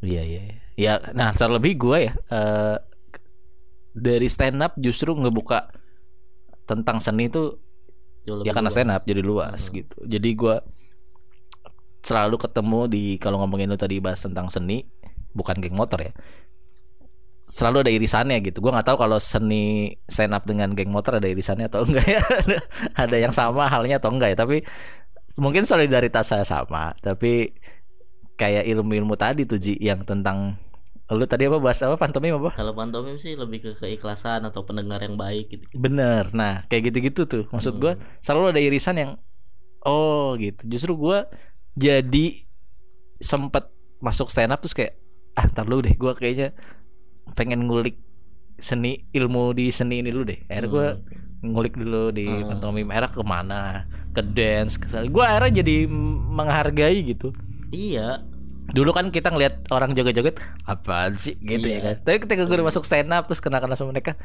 [0.04, 0.56] Iya iya iya.
[0.74, 2.76] ya nah terlebih gue ya eh,
[3.94, 5.70] dari stand up justru ngebuka
[6.66, 7.62] tentang seni tuh
[8.24, 8.76] Jauh ya karena luas.
[8.76, 9.96] stand up jadi luas gitu.
[10.04, 10.60] Jadi gua
[12.04, 14.84] selalu ketemu di kalau ngomongin lu tadi bahas tentang seni
[15.32, 16.12] bukan geng motor ya
[17.44, 18.64] selalu ada irisannya gitu.
[18.64, 22.22] Gua nggak tahu kalau seni stand up dengan geng motor ada irisannya atau enggak ya.
[22.96, 24.36] Ada yang sama halnya atau enggak ya.
[24.40, 24.64] Tapi
[25.38, 27.54] mungkin solidaritas saya sama tapi
[28.34, 30.58] kayak ilmu-ilmu tadi tuh Ji yang tentang
[31.12, 35.04] lu tadi apa bahas apa pantomim apa Kalau pantomim sih lebih ke keikhlasan atau pendengar
[35.04, 35.64] yang baik gitu.
[35.76, 36.32] Bener.
[36.32, 37.44] Nah, kayak gitu-gitu tuh.
[37.52, 39.10] Maksud gua selalu ada irisan yang
[39.84, 40.64] oh gitu.
[40.64, 41.28] Justru gua
[41.76, 42.40] jadi
[43.20, 43.68] sempet
[44.00, 44.96] masuk stand up terus kayak
[45.36, 46.56] ah ntar lu deh gua kayaknya
[47.36, 48.00] pengen ngulik
[48.56, 50.40] seni ilmu di seni ini dulu deh.
[50.48, 50.88] Akhirnya gua
[51.44, 52.88] ngulik dulu di pantomim.
[52.88, 53.84] Era ke mana?
[54.10, 55.84] Ke dance ke gue akhirnya jadi
[56.30, 57.30] menghargai gitu.
[57.68, 58.22] Iya,
[58.70, 61.36] dulu kan kita ngelihat orang joget-joget apaan sih?
[61.36, 61.80] Gitu ya Iya.
[61.84, 61.96] kan.
[62.02, 64.16] Tapi ketika gue udah masuk stand up terus kenal-kenal sama mereka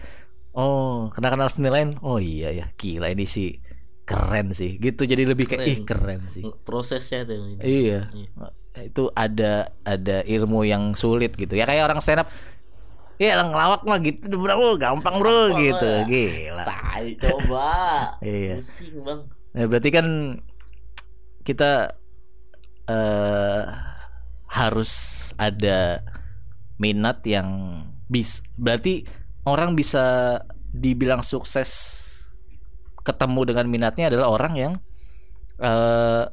[0.50, 2.00] oh kenal-kenal seni lain?
[2.00, 3.60] Oh iya ya gila ini sih
[4.06, 4.78] keren sih.
[4.78, 5.06] Gitu.
[5.06, 5.70] Jadi lebih kayak Keren.
[5.70, 6.22] ih keren.
[6.30, 6.44] sih.
[6.66, 7.62] Prosesnya tuh.
[7.62, 8.10] iya.
[8.80, 11.54] Itu ada ada ilmu yang sulit gitu.
[11.54, 12.30] Ya kayak orang stand up
[13.20, 16.08] ya orang ngelawak mah gitu bro gampang bro gitu lah.
[16.08, 17.72] gila Tai coba.
[18.24, 18.64] Iya.
[18.64, 19.22] Pusing, Bang.
[19.52, 20.08] Ya berarti kan
[21.44, 22.00] kita
[22.88, 23.64] eh
[24.50, 24.92] harus
[25.38, 26.02] ada
[26.80, 28.42] minat yang bis.
[28.56, 29.04] Berarti
[29.46, 30.40] orang bisa
[30.72, 31.70] dibilang sukses
[33.04, 34.74] ketemu dengan minatnya adalah orang yang
[35.60, 36.24] eh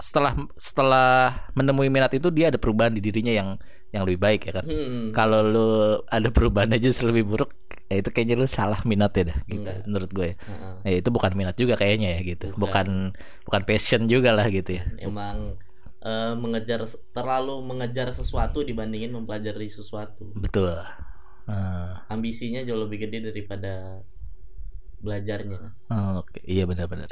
[0.00, 3.48] setelah setelah menemui minat itu dia ada perubahan di dirinya yang
[3.92, 4.64] yang lebih baik ya kan.
[4.64, 5.12] Hmm.
[5.12, 5.68] Kalau lu
[6.08, 7.52] ada perubahan aja lebih buruk,
[7.92, 9.84] ya itu kayaknya lu salah minat ya dah gitu Enggak.
[9.84, 10.26] menurut gue.
[10.32, 10.36] ya.
[10.40, 10.74] Heeh.
[10.88, 12.56] Ya, itu bukan minat juga kayaknya ya gitu.
[12.56, 13.12] Bukan
[13.44, 14.88] bukan passion juga lah gitu ya.
[14.96, 15.60] Emang
[16.00, 20.32] eh, mengejar terlalu mengejar sesuatu dibandingin mempelajari sesuatu.
[20.40, 20.72] Betul.
[21.42, 24.00] Nah, Ambisinya jauh lebih gede daripada
[25.04, 25.74] belajarnya.
[26.16, 27.10] oke, iya benar-benar.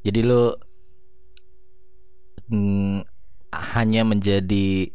[0.00, 0.54] Jadi lu
[2.48, 3.04] mm,
[3.74, 4.90] hanya menjadi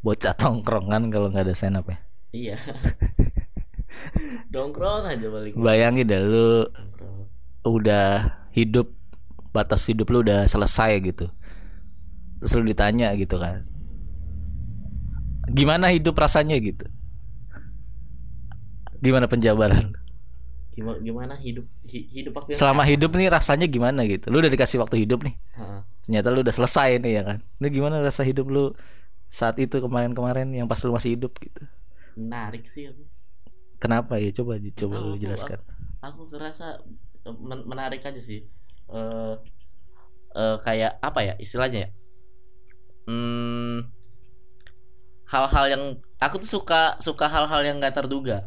[0.00, 1.98] bocah tongkrongan kalau nggak ada stand up ya.
[2.30, 2.56] Iya.
[4.50, 5.54] Dongkrong aja balik.
[5.54, 6.66] Bayangin dah lu
[7.64, 8.06] udah
[8.52, 8.92] hidup
[9.54, 11.30] batas hidup lu udah selesai gitu
[12.42, 13.64] terus lu ditanya gitu kan
[15.48, 16.84] gimana hidup rasanya gitu
[19.00, 19.96] gimana penjabaran
[20.76, 24.52] gimana gimana hidup hi- hidup aku yang selama hidup nih rasanya gimana gitu lu udah
[24.52, 25.38] dikasih waktu hidup nih.
[26.04, 27.38] Ternyata lu udah selesai nih ya kan?
[27.60, 28.76] Lu gimana rasa hidup lu
[29.32, 31.64] saat itu kemarin-kemarin yang pas lu masih hidup gitu?
[32.14, 33.02] Menarik sih aku.
[33.80, 34.20] Kenapa?
[34.20, 35.58] Ya coba coba lu aku- jelaskan
[36.04, 36.84] aku ngerasa
[37.24, 38.44] eh, men- menarik aja sih.
[38.92, 39.34] Eh
[40.36, 41.90] eh, kayak apa ya istilahnya ya?
[43.04, 43.88] Hmm,
[45.28, 45.84] hal-hal yang
[46.20, 48.44] aku tuh suka suka hal-hal yang nggak terduga.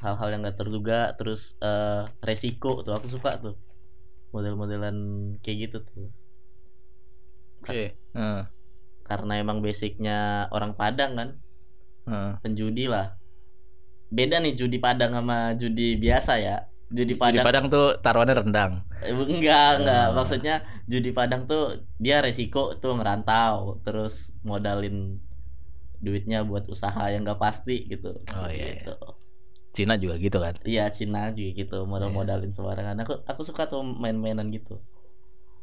[0.00, 3.56] Hal-hal yang nggak terduga terus eh, resiko tuh aku suka tuh
[4.30, 4.96] model-modelan
[5.40, 6.08] kayak gitu tuh
[7.62, 8.42] oke Heeh,
[9.04, 11.28] karena emang basicnya orang Padang kan
[12.06, 12.32] heeh.
[12.40, 13.14] penjudi lah
[14.10, 16.56] beda nih judi Padang sama judi biasa ya
[16.90, 20.06] judi Di Padang Padang tuh taruhannya rendang Eh, Enggak, enggak.
[20.10, 20.14] Oh.
[20.18, 20.54] Maksudnya
[20.84, 25.16] judi Padang tuh dia resiko tuh ngerantau, terus modalin
[26.02, 28.10] duitnya buat usaha yang gak pasti gitu.
[28.34, 28.92] Oh, iya, Gitu.
[29.70, 32.98] Cina juga gitu kan Iya, Cina juga gitu, modal-modalin sembarangan.
[33.06, 34.82] Aku aku suka tuh main-mainan gitu.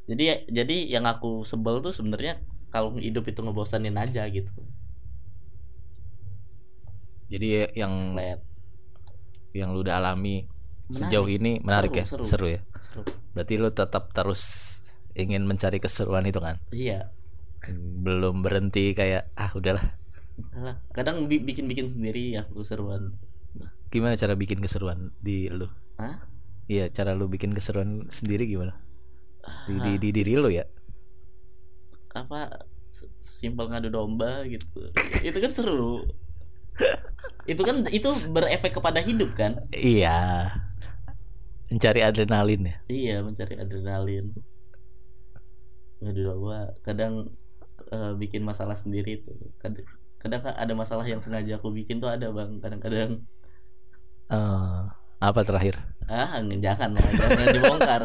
[0.07, 2.39] Jadi jadi yang aku sebel tuh sebenarnya
[2.71, 4.51] kalau hidup itu ngebosanin aja gitu.
[7.27, 8.39] jadi yang Flat.
[9.51, 10.47] yang lu udah alami
[10.87, 11.11] Menarik.
[11.11, 12.23] sejauh ini menarik Seru, ya seru.
[12.23, 13.01] seru ya Seru.
[13.35, 14.41] berarti lu tetap terus
[15.11, 17.11] ingin mencari keseruan itu kan Iya.
[17.99, 19.99] belum berhenti kayak ah udahlah
[20.95, 23.17] Kadang bi- bikin-bikin sendiri ya aku seruan.
[23.89, 25.67] Gimana cara bikin keseruan di lu?
[25.97, 26.37] Hah?
[26.67, 28.75] iya cara lu bikin keseruan sendiri gimana?
[29.65, 30.67] Di, di, di diri lu ya?
[32.11, 32.67] Apa
[33.19, 34.91] simpel ngadu domba gitu.
[35.23, 36.03] Itu kan seru.
[37.49, 39.65] Itu kan itu berefek kepada hidup kan?
[39.73, 40.51] Iya.
[41.73, 42.75] Mencari adrenalin ya?
[42.85, 44.35] Iya mencari adrenalin.
[46.03, 46.75] Ngadu domba.
[46.85, 47.33] Kadang
[47.89, 49.33] eh, bikin masalah sendiri tuh.
[49.57, 49.87] Kadang,
[50.21, 52.61] kadang ada masalah yang sengaja aku bikin tuh ada bang.
[52.61, 53.25] Kadang-kadang
[54.27, 54.79] Eh,
[55.23, 55.79] apa terakhir?
[56.07, 58.01] Ah jangan jangan dibongkar.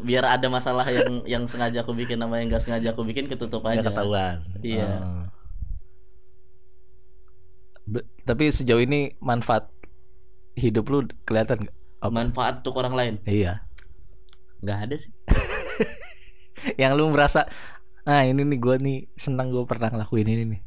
[0.00, 3.64] Biar ada masalah yang yang sengaja aku bikin sama yang gak sengaja aku bikin ketutup
[3.68, 3.80] aja.
[3.80, 4.36] Nggak ketahuan.
[4.64, 4.88] Iya.
[7.84, 9.68] Be- tapi sejauh ini manfaat
[10.56, 10.98] hidup lu
[11.28, 11.76] kelihatan nggak?
[12.00, 12.12] Apa?
[12.12, 13.14] manfaat untuk orang lain?
[13.24, 13.64] Iya.
[14.64, 15.12] Nggak ada sih.
[16.80, 17.44] Yang lu merasa
[18.04, 20.60] ah ini nih gue nih senang gue pernah ngelakuin ini nih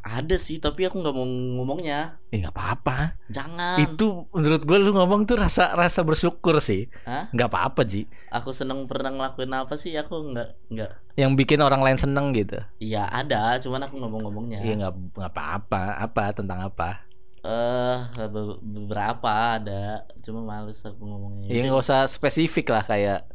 [0.00, 2.20] ada sih tapi aku nggak mau ngomongnya.
[2.32, 3.20] Ya nggak apa-apa.
[3.28, 3.76] Jangan.
[3.84, 6.88] Itu menurut gue lu ngomong tuh rasa rasa bersyukur sih.
[7.32, 8.08] Nggak apa-apa ji.
[8.32, 9.92] Aku seneng pernah ngelakuin apa sih?
[10.00, 10.90] Aku nggak nggak.
[11.20, 12.56] Yang bikin orang lain seneng gitu?
[12.80, 13.60] Iya ada.
[13.60, 14.58] Cuman aku nggak mau ngomongnya.
[14.64, 15.82] Iya nggak nggak apa-apa.
[16.00, 16.24] Apa?
[16.32, 17.04] Tentang apa?
[17.40, 17.98] Eh
[18.28, 20.04] be- beberapa ada.
[20.24, 21.48] Cuma males aku ngomongnya.
[21.52, 23.28] Ya nggak usah spesifik lah kayak.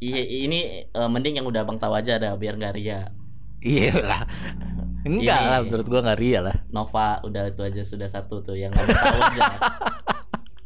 [0.00, 3.12] Iya ini eh, mending yang udah abang tahu aja dah biar nggak ria.
[3.60, 4.24] Iya lah
[5.02, 6.56] enggak Ini- lah menurut gue nggak ria lah.
[6.68, 8.88] Nova udah itu aja sudah satu tuh yang tahu
[9.18, 9.42] aja.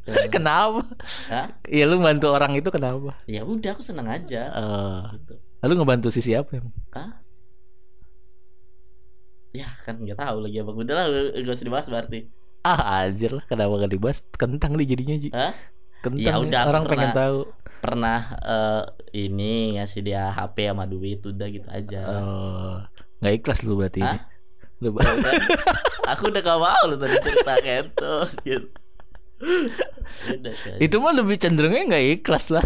[0.29, 0.85] Kenapa?
[1.29, 1.49] Hah?
[1.65, 3.17] Iya lu bantu orang itu kenapa?
[3.25, 4.53] Ya udah aku seneng aja.
[4.53, 5.35] Eh, gitu.
[5.59, 6.75] lalu ngebantu sisi apa emang?
[6.93, 7.25] Hah?
[9.55, 11.07] ya kan nggak tahu lagi abang udah lah
[11.37, 12.27] gak usah dibahas berarti.
[12.61, 14.19] Ah anjir lah kenapa gak dibahas?
[14.35, 15.29] Kentang nih jadinya ji.
[15.31, 15.55] Hah?
[16.03, 17.39] kentang Ya udah, orang pengen pernah- tahu.
[17.81, 18.83] pernah eh,
[19.17, 22.01] ini ngasih dia HP sama duit udah gitu aja.
[22.05, 22.77] Oh,
[23.25, 24.19] nggak ikhlas lu berarti ini.
[24.79, 24.93] Lu
[26.05, 28.13] aku udah gak mau lu tadi cerita gitu
[28.45, 28.69] gitu
[30.31, 30.77] Udah, kan.
[30.79, 32.65] itu mah lebih cenderungnya nggak ikhlas lah.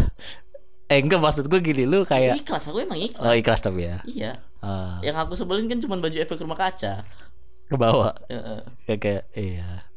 [0.89, 3.97] Eh enggak maksud gue gini lu kayak ikhlas aku emang ikhlas oh ikhlas tapi ya.
[4.03, 7.07] iya Ah, yang aku sebelin kan cuma baju efek rumah kaca
[7.65, 8.59] ke bawah Heeh.
[8.83, 9.87] kayak kayak iya.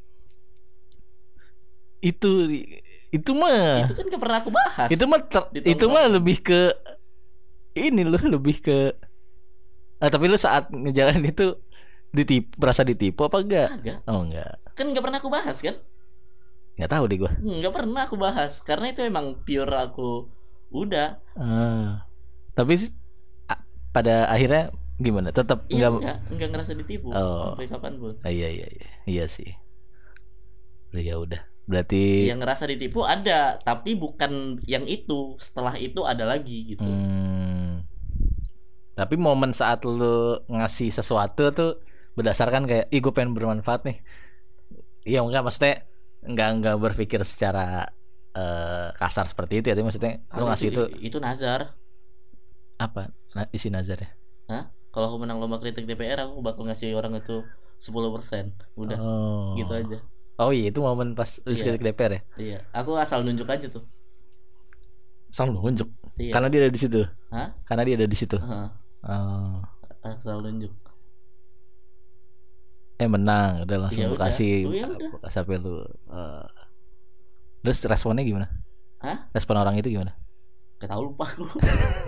[1.98, 2.46] Itu
[3.10, 6.70] itu mah itu kan gak pernah aku bahas itu mah ter- itu mah lebih ke
[7.74, 8.94] ini lu lebih ke
[10.02, 11.54] ah, tapi lu saat ngejalanin itu
[12.10, 13.68] ditipu merasa ditipu apa enggak?
[13.78, 13.98] Kagak.
[14.04, 14.58] Oh enggak.
[14.72, 15.76] kan gak pernah aku bahas kan
[16.72, 17.32] Enggak tahu deh gua.
[17.36, 20.26] nggak pernah aku bahas karena itu emang pure aku
[20.72, 22.08] udah Ah.
[22.52, 22.76] Tapi
[23.92, 25.28] pada akhirnya gimana?
[25.30, 27.52] Tetap iya enggak enggak enggak ngerasa ditipu Oh.
[27.52, 28.88] sampai kapan pun Ah, iya iya iya.
[29.04, 29.52] Iya sih.
[30.92, 31.40] Ya udah.
[31.62, 37.71] Berarti yang ngerasa ditipu ada tapi bukan yang itu setelah itu ada lagi gitu hmm,
[38.92, 41.80] Tapi momen saat lu ngasih sesuatu tuh
[42.12, 43.96] berdasarkan kayak ih gue pengen bermanfaat nih.
[45.02, 45.88] Iya enggak maksudnya
[46.22, 47.88] enggak enggak berpikir secara
[48.32, 49.74] eh, kasar seperti itu ya.
[49.74, 51.72] Tapi maksudnya lu Ah, ngasih itu itu nazar
[52.76, 53.08] apa?
[53.48, 54.10] Isi nazar ya?
[54.50, 54.64] Hah?
[54.92, 57.40] Kalau aku menang lomba kritik DPR aku bakal ngasih orang itu
[57.80, 59.56] 10% udah Oh.
[59.56, 59.98] gitu aja
[60.36, 61.76] Oh iya itu momen pas lu Iya.
[61.76, 62.20] ke DPR ya?
[62.36, 63.82] iya aku asal nunjuk aja tuh
[65.32, 65.88] Sang nunjuk.
[66.20, 67.00] iya Karena dia ada di situ.
[67.32, 67.56] Hah?
[67.64, 68.36] Karena dia ada di situ.
[68.36, 68.66] Heeh,
[69.02, 69.58] Oh.
[70.02, 70.70] asal nunjuk
[73.02, 74.30] Eh menang, udah langsung udah.
[74.30, 74.86] kasih Oh, ya
[75.26, 75.82] sampai lu.
[76.14, 76.46] eh.
[77.66, 78.46] Terus responnya gimana?
[79.02, 79.26] Hah?
[79.34, 80.14] Respon orang itu gimana?
[80.78, 81.26] Gak tau lupa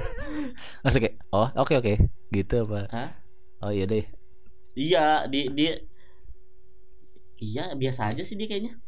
[0.87, 1.95] Maksudnya kayak, oh oke oke,
[2.31, 2.87] gitu apa?
[2.95, 3.11] Hah?
[3.63, 4.07] Oh iya deh.
[4.79, 5.83] Iya di dia
[7.43, 8.79] Iya biasa aja sih dia kayaknya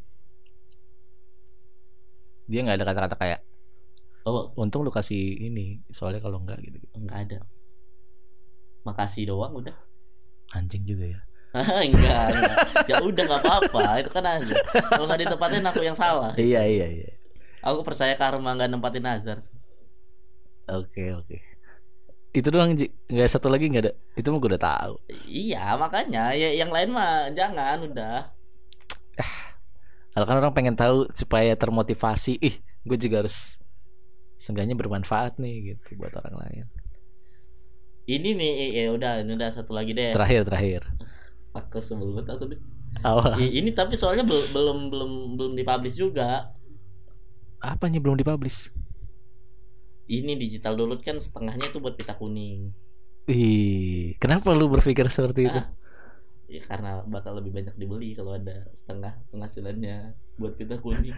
[2.46, 3.40] Dia nggak ada kata-kata kayak,
[4.26, 6.78] Oh untung lu kasih ini, soalnya kalau enggak gitu.
[6.94, 7.38] enggak ada
[8.86, 9.74] Makasih doang udah
[10.54, 11.20] Anjing juga ya.
[11.90, 12.58] enggak, enggak.
[12.86, 14.54] Ya udah nggak apa-apa Itu kan aja
[14.92, 17.10] Kalau nggak ditempatin aku yang salah Iya iya iya.
[17.66, 19.42] Aku percaya karma nggak nempatin Nazar
[20.66, 21.38] Oke oke.
[22.34, 22.90] Itu doang Ji.
[23.06, 23.92] Nggak satu lagi nggak ada.
[24.18, 24.94] Itu mah gue udah tahu.
[25.30, 28.34] Iya makanya ya yang lain mah jangan udah
[30.16, 32.56] Kalau kan orang pengen tahu supaya termotivasi, ih,
[32.88, 33.60] gue juga harus
[34.40, 36.64] seenggaknya bermanfaat nih gitu buat orang lain.
[38.06, 40.82] Ini nih ya udah ini udah satu lagi deh Terakhir terakhir.
[41.58, 42.60] Aku sebel banget aku deh
[43.42, 46.54] Ini tapi soalnya bel- belum belum belum dipublish juga
[47.58, 48.70] Apanya belum dipublish?
[50.06, 52.70] Ini digital download kan setengahnya itu buat pita kuning
[53.26, 55.58] Wih, kenapa lu berpikir seperti itu?
[55.58, 55.66] Ah,
[56.46, 61.10] ya karena bakal lebih banyak dibeli kalau ada setengah penghasilannya buat pita kuning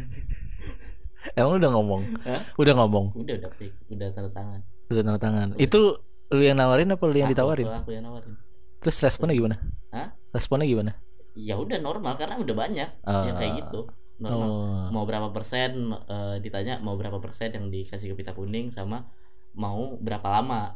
[1.37, 2.03] Emang lu udah ngomong?
[2.25, 2.41] Hah?
[2.57, 3.13] Udah ngomong?
[3.13, 3.51] udah udah
[3.93, 5.49] udah tanda tangan Udah tanda tangan.
[5.61, 7.67] Itu lu yang nawarin apa lu yang Aku- ditawarin?
[7.69, 8.35] aku yang nawarin
[8.79, 9.57] Terus responnya gimana?
[9.91, 10.15] Hah?
[10.31, 10.93] Responnya gimana?
[11.35, 13.23] ya udah normal karena udah banyak Ah.
[13.25, 13.87] yang kayak gitu
[14.19, 14.87] normal Oh.
[14.91, 19.07] mau berapa persen eh, ditanya mau berapa persen yang dikasih ke pita kuning sama
[19.55, 20.75] mau berapa lama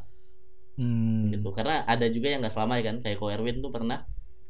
[0.73, 1.27] Hmm.
[1.29, 4.07] gitu karena ada juga yang nggak selama ya kan kayak Ko Erwin tuh pernah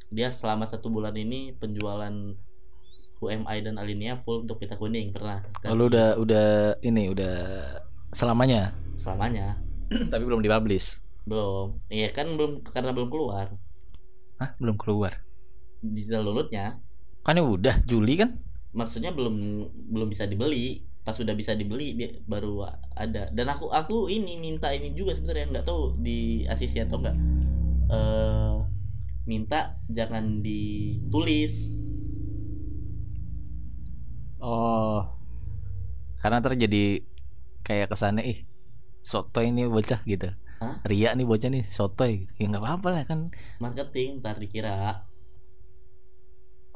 [0.07, 2.13] dia selama satu bulan ini penjualan
[3.19, 6.47] UMI dan Alinea full untuk pita kuning pernah Oh, Dan lu udah udah
[6.79, 7.35] ini udah
[8.09, 9.57] selamanya selamanya
[10.11, 10.99] tapi belum dipublish.
[11.23, 13.47] belum iya kan belum karena belum keluar
[14.41, 15.23] Hah, belum keluar.
[15.79, 16.79] digital downloadnya
[17.23, 18.35] Kan ya udah Juli kan?
[18.73, 19.35] maksudnya belum
[19.93, 21.93] belum bisa dibeli pas sudah bisa dibeli
[22.25, 22.65] baru
[22.95, 27.15] ada dan aku aku ini minta ini juga sebenarnya nggak tahu di ACC atau enggak
[27.87, 28.55] eh
[29.23, 31.79] minta jangan ditulis
[34.43, 35.07] Oh.
[36.19, 36.99] Karena terjadi
[37.63, 38.39] kayak kesannya ih
[39.03, 40.31] sotoy ini bocah gitu.
[40.57, 40.79] Hah?
[40.87, 42.25] Ria nih bocah nih sotoy.
[42.39, 43.19] Ya nggak apa-apa lah kan
[43.59, 45.03] marketing ntar dikira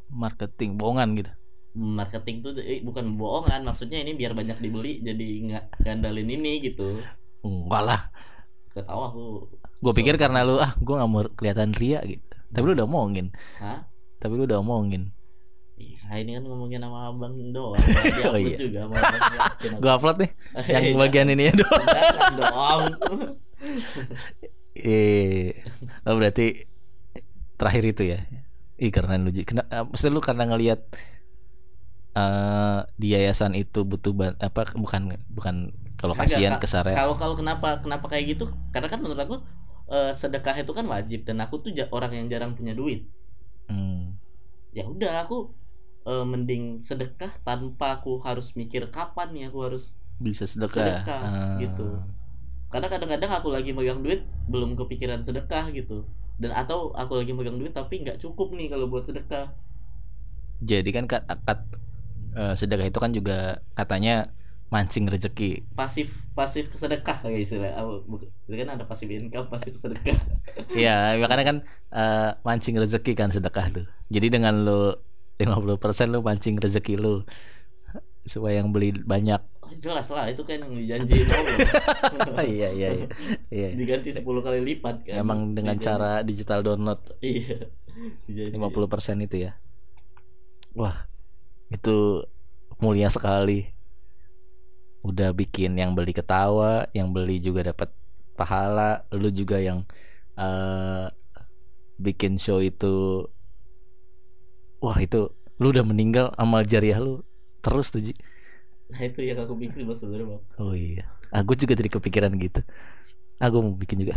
[0.08, 1.32] marketing bohongan gitu.
[1.78, 6.98] marketing tuh eh, bukan bohongan maksudnya ini biar banyak dibeli jadi nggak ngandalin ini gitu
[7.46, 8.02] Enggak lah.
[8.74, 9.46] ketawa aku
[9.78, 12.26] Gue pikir karena lu ah gue nggak mau kelihatan ria gitu.
[12.50, 13.30] Tapi lu udah omongin.
[13.62, 13.86] Hah?
[14.18, 15.14] Tapi lu udah omongin.
[16.08, 17.76] Iya, ini kan ngomongin sama abang doang.
[17.78, 18.58] Dia Oh, iya.
[18.58, 19.80] juga sama abang.
[19.80, 20.32] Gue upload nih
[20.74, 20.96] yang Iya.
[20.96, 21.84] bagian ini ya doang.
[21.84, 22.82] Jangan dong.
[24.78, 25.58] Eh,
[26.06, 26.64] oh berarti
[27.56, 28.20] terakhir itu ya.
[28.78, 29.34] Ih karena lu.
[29.34, 30.80] Kena, eh, maksudnya lu karena ngelihat
[32.18, 35.56] eh di yayasan itu butuh ban- apa bukan bukan
[35.98, 36.94] kalau kasihan ke Sarah.
[36.94, 38.50] Kalau kalau kenapa kenapa kayak gitu?
[38.70, 39.36] Karena kan menurut aku
[39.90, 43.06] eh, sedekah itu kan wajib dan aku tuh orang yang jarang punya duit.
[43.70, 44.18] Hmm.
[44.74, 45.54] Ya udah aku
[46.08, 51.04] eh, mending sedekah tanpa aku harus mikir kapan nih aku harus Bisa sedekah.
[51.04, 51.58] sedekah Ah.
[51.60, 52.00] gitu.
[52.68, 56.08] Karena kadang-kadang aku lagi megang duit belum kepikiran sedekah gitu.
[56.38, 59.52] Dan atau aku lagi megang duit tapi nggak cukup nih kalau buat sedekah.
[60.60, 61.70] Jadi kan kat, kat-
[62.34, 63.38] eh, sedekah itu kan juga
[63.72, 64.34] katanya
[64.68, 65.64] mancing rezeki.
[65.74, 67.72] Pasif pasif sedekah kayak istilah.
[68.44, 70.18] Itu kan ada pasif income, pasif sedekah.
[70.74, 71.58] Iya, makanya kan
[71.94, 73.86] eh, mancing rezeki kan sedekah lu.
[74.10, 74.92] Jadi dengan lu
[75.38, 75.78] 50%
[76.10, 77.22] lu mancing rezeki lu
[78.24, 79.40] supaya yang beli banyak.
[79.78, 82.44] Jelas lah itu kan yang dijanjiin Allah.
[82.48, 83.08] iya iya iya.
[83.48, 83.68] Iya.
[83.76, 87.68] diganti 10 kali lipat kan Emang dengan Dijanji- cara digital download iya
[88.26, 88.56] Dijanji.
[88.56, 89.52] 50% itu ya.
[90.74, 91.06] Wah,
[91.68, 92.22] itu
[92.78, 93.70] mulia sekali.
[95.02, 97.90] Udah bikin yang beli ketawa, yang beli juga dapat
[98.36, 99.82] pahala, lu juga yang
[100.36, 101.08] eh
[101.98, 103.26] bikin show itu
[104.84, 107.22] wah itu lu udah meninggal amal jariah lu
[107.62, 108.14] terus tuh Ji.
[108.88, 111.06] nah itu yang aku pikir bang sebenarnya bang Oh iya.
[111.36, 112.64] Aku juga jadi kepikiran gitu.
[113.44, 114.16] Aku mau bikin juga.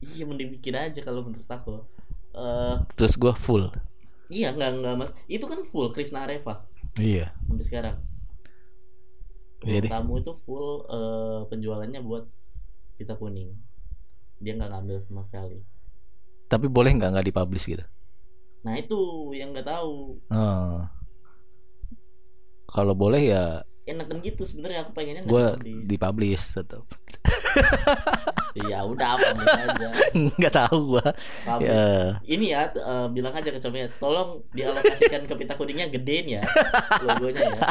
[0.00, 1.84] iya mending bikin aja kalau menurut aku
[2.36, 3.68] eh Terus gua full.
[4.28, 6.64] iya nggak nggak mas itu kan full Krisna Areva
[6.96, 7.32] Iya.
[7.46, 7.96] sampai sekarang
[9.64, 9.90] Iya deh.
[9.90, 12.24] tamu itu full eh, penjualannya buat
[12.96, 13.52] pita kuning
[14.40, 15.60] dia nggak ngambil sama sekali
[16.46, 17.84] Tapi boleh nggak nggak dipublish gitu?
[18.66, 20.18] Nah itu yang nggak tahu.
[20.34, 20.82] Oh.
[22.66, 25.86] Kalau boleh ya Enakan gitu sebenarnya aku pengennya gue dipublish.
[25.86, 26.82] dipublish tetap.
[28.56, 29.88] Ya udah apa aja.
[30.16, 31.06] Nggak tahu gue.
[31.60, 32.16] Ya.
[32.24, 36.42] Ini ya eh, bilang aja ke cowoknya, tolong dialokasikan ke pita kuningnya gedein ya
[37.04, 37.62] logonya ya.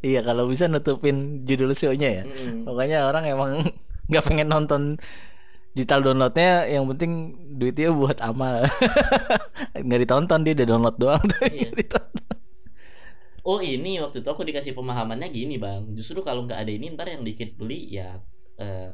[0.00, 2.24] Iya kalau bisa nutupin judul show-nya ya.
[2.24, 2.64] Mm-mm.
[2.64, 3.50] Pokoknya orang emang
[4.10, 4.82] nggak pengen nonton
[5.76, 8.64] digital downloadnya yang penting duitnya buat amal
[9.84, 11.70] nggak ditonton dia udah download doang tuh Iya.
[13.46, 15.86] Oh ini waktu itu aku dikasih pemahamannya gini bang.
[15.94, 18.18] Justru kalau nggak ada ini ntar yang dikit beli ya
[18.58, 18.90] eh,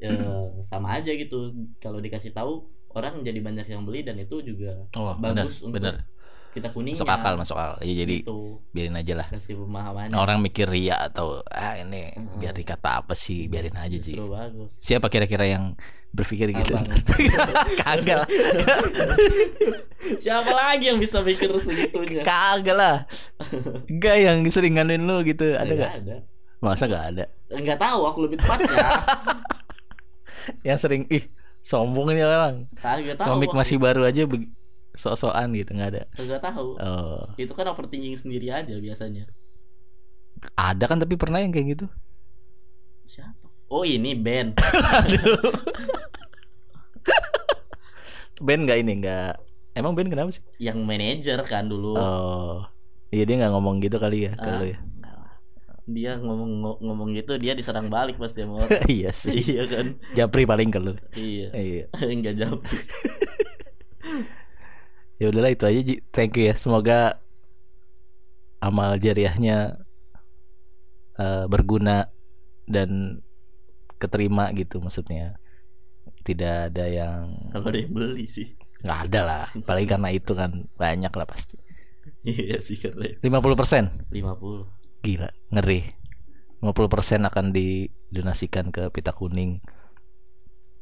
[0.00, 1.52] eh, sama aja gitu.
[1.76, 2.64] Kalau dikasih tahu
[2.96, 6.00] orang jadi banyak yang beli dan itu juga oh bener bagus untuk bener
[6.56, 6.96] kita kuningnya.
[6.96, 8.36] masuk akal masuk akal ya jadi Gitu.
[8.70, 9.54] biarin aja lah kasih
[10.14, 12.36] orang mikir ria atau ah ini Mm-mm.
[12.36, 14.72] biar dikata apa sih biarin aja sih bagus.
[14.78, 15.76] siapa kira-kira yang
[16.10, 16.88] berpikir gitu Abang.
[17.82, 18.28] kagak lah
[20.16, 22.22] Siapa lagi yang bisa mikir segitunya?
[22.22, 22.96] kagak lah
[23.90, 26.16] gak yang sering nganuin lu gitu ada Nggak gak ada.
[26.58, 28.74] masa gak ada Enggak tahu aku lebih tepatnya.
[30.66, 31.26] yang sering ih
[31.60, 33.34] sombong ini orang Kagak tahu.
[33.34, 34.46] komik masih baru aja be-
[34.96, 36.74] sok-sokan gitu nggak ada Kagak tahu.
[36.74, 39.28] oh Itu kan overthinking sendiri aja biasanya.
[40.52, 41.86] ada kan tapi pernah yang kayak gitu
[43.04, 43.44] Siapa?
[43.68, 44.56] Oh ini Ben.
[48.38, 49.32] Ben nggak ini nggak
[49.74, 51.94] emang Ben kenapa sih yang manajer kan dulu.
[51.94, 52.64] oh
[53.08, 55.32] iya dia nggak ngomong gitu kali ya Ah, kalau ya enggak lah.
[55.86, 58.68] dia ngomong ngo- ngomong gitu dia diserang balik pasti orang.
[58.92, 59.96] iya sih iya kan?
[60.12, 61.48] Japri paling ke lu Iya.
[61.54, 62.60] iya Enggak jawab.
[65.16, 65.94] Ya udahlah itu aja Ji.
[66.10, 66.54] thank you ya.
[66.54, 67.20] Semoga
[68.60, 69.80] amal jariahnya
[71.16, 72.08] eh, berguna
[72.66, 73.20] dan
[73.96, 75.38] keterima gitu maksudnya.
[76.26, 78.58] Tidak ada yang Kalau ada yang beli sih.
[78.82, 79.44] nggak ada lah.
[79.54, 81.56] Apalagi karena itu kan banyak lah pasti.
[82.26, 85.02] Iya sih karena 50% 50.
[85.02, 85.80] gila ngeri.
[86.58, 89.62] 50% akan didonasikan ke pita kuning.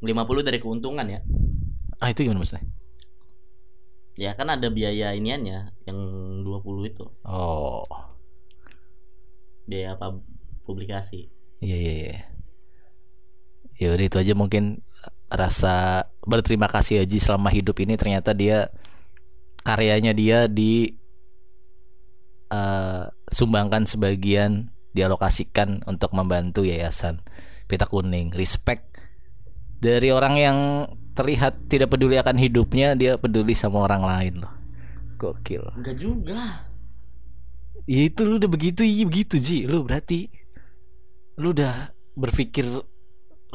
[0.01, 0.11] 50
[0.41, 1.21] dari keuntungan ya.
[2.01, 2.65] ah itu gimana maksudnya
[4.15, 5.99] Ya kan ada biaya iniannya yang
[6.43, 7.05] 20 itu.
[7.27, 7.83] oh
[9.67, 10.15] Biaya apa
[10.63, 11.27] publikasi.
[11.63, 12.17] iya iya iya
[13.75, 14.83] ya udah itu aja mungkin
[15.27, 18.71] rasa berterima kasih Haji selama hidup ini ternyata dia
[19.67, 20.95] karyanya dia di
[22.51, 27.19] eh, sumbangkan sebagian dialokasikan untuk membantu yayasan
[27.67, 28.95] Pita Kuning respect
[29.83, 30.57] dari orang yang
[31.15, 34.53] terlihat tidak peduli akan hidupnya dia peduli sama orang lain loh.
[35.15, 35.63] Gokil.
[35.79, 36.67] Enggak juga.
[37.87, 39.63] Ya itu lu udah begitu iya begitu Ji.
[39.69, 40.27] Lu berarti
[41.39, 42.67] Lu udah berpikir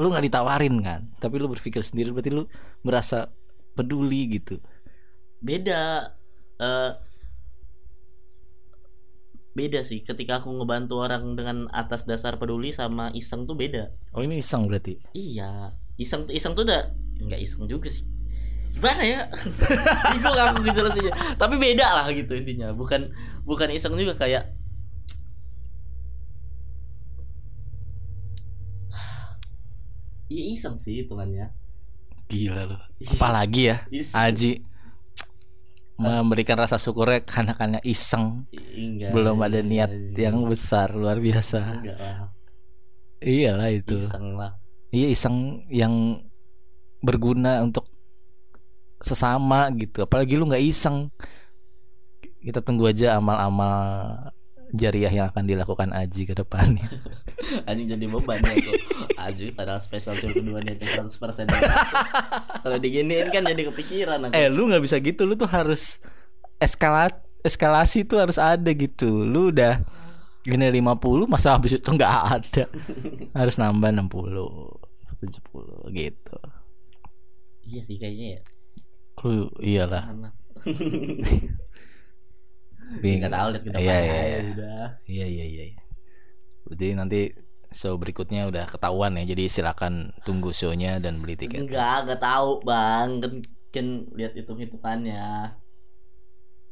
[0.01, 1.01] Lu nggak ditawarin kan?
[1.21, 2.49] Tapi lu berpikir sendiri Berarti lu
[2.81, 3.29] merasa
[3.77, 4.57] peduli gitu.
[5.45, 6.17] Beda
[6.57, 6.93] eh
[9.53, 10.01] beda sih.
[10.01, 13.93] Ketika aku ngebantu orang dengan atas dasar peduli sama iseng tuh beda.
[14.17, 14.97] Oh ini iseng berarti?
[15.13, 18.09] Iya iseng tuh iseng tuh udah nggak iseng juga sih.
[18.73, 19.21] Gimana ya?
[20.17, 21.15] Bingung aku ngejelasinnya.
[21.37, 22.73] Tapi beda lah gitu intinya.
[22.73, 23.13] Bukan
[23.45, 24.57] bukan iseng juga kayak
[30.33, 31.53] Iya iseng sih hitungannya.
[32.31, 32.79] Gila lu.
[33.19, 34.17] Apalagi ya Iseng.
[34.17, 34.53] Haji
[36.01, 38.49] Memberikan rasa syukurnya Karena iseng.
[38.73, 41.61] Enggak, Belum ada niat iya, yang besar Luar biasa.
[41.85, 42.33] Enggak lah.
[43.21, 44.01] Iyalah itu.
[44.01, 44.60] Iseng lah
[44.91, 46.19] Iya iseng yang
[47.01, 47.89] Berguna untuk
[49.01, 50.05] Sesama gitu.
[50.05, 51.09] Apalagi lu nggak iseng.
[52.45, 53.81] Kita tunggu aja amal-amal
[54.71, 56.87] Jariah yang akan dilakukan Aji ke depannya
[57.69, 58.75] anjing jadi beban ya tuh.
[59.19, 61.11] Anjing padahal spesial show kedua dia 100%
[62.63, 64.33] kalau diginiin kan jadi kepikiran aku.
[64.39, 65.27] Eh lu nggak bisa gitu.
[65.27, 65.99] Lu tuh harus
[66.63, 69.25] Eskalat Eskalasi tuh harus ada gitu.
[69.25, 69.81] Lu udah
[70.41, 72.65] Gini 50 Masa habis itu nggak ada.
[73.37, 74.09] Harus nambah 60
[75.21, 76.39] 70 gitu.
[77.69, 78.41] Iya sih kayaknya ya.
[79.21, 80.05] Lu iyalah.
[83.01, 84.41] Bing- nggak tahu lihat depan Iya iya iya.
[85.07, 85.83] Iya iya iya iya.
[86.67, 87.21] Berarti nanti
[87.71, 92.59] show berikutnya udah ketahuan ya Jadi silakan tunggu shownya dan beli tiket enggak enggak tahu
[92.67, 93.09] bang.
[93.23, 93.33] Kan
[93.71, 93.87] kan
[94.19, 95.55] lihat hitung hitungannya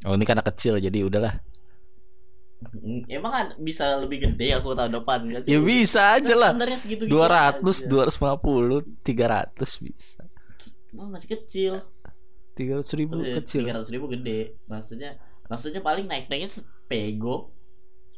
[0.07, 1.39] Oh ini karena kecil jadi udahlah
[3.07, 5.43] emang kan bisa lebih gede aku tahun depan kan?
[5.47, 6.51] Ya bisa aja lah.
[6.55, 10.21] Standarnya segitu 200, 250, 300 bisa.
[10.95, 11.73] Masih kecil.
[12.59, 13.63] 300 ribu kecil.
[13.63, 14.59] tiga ratus ribu gede.
[14.67, 15.15] Maksudnya
[15.47, 16.51] maksudnya paling naik naiknya
[16.91, 17.55] pego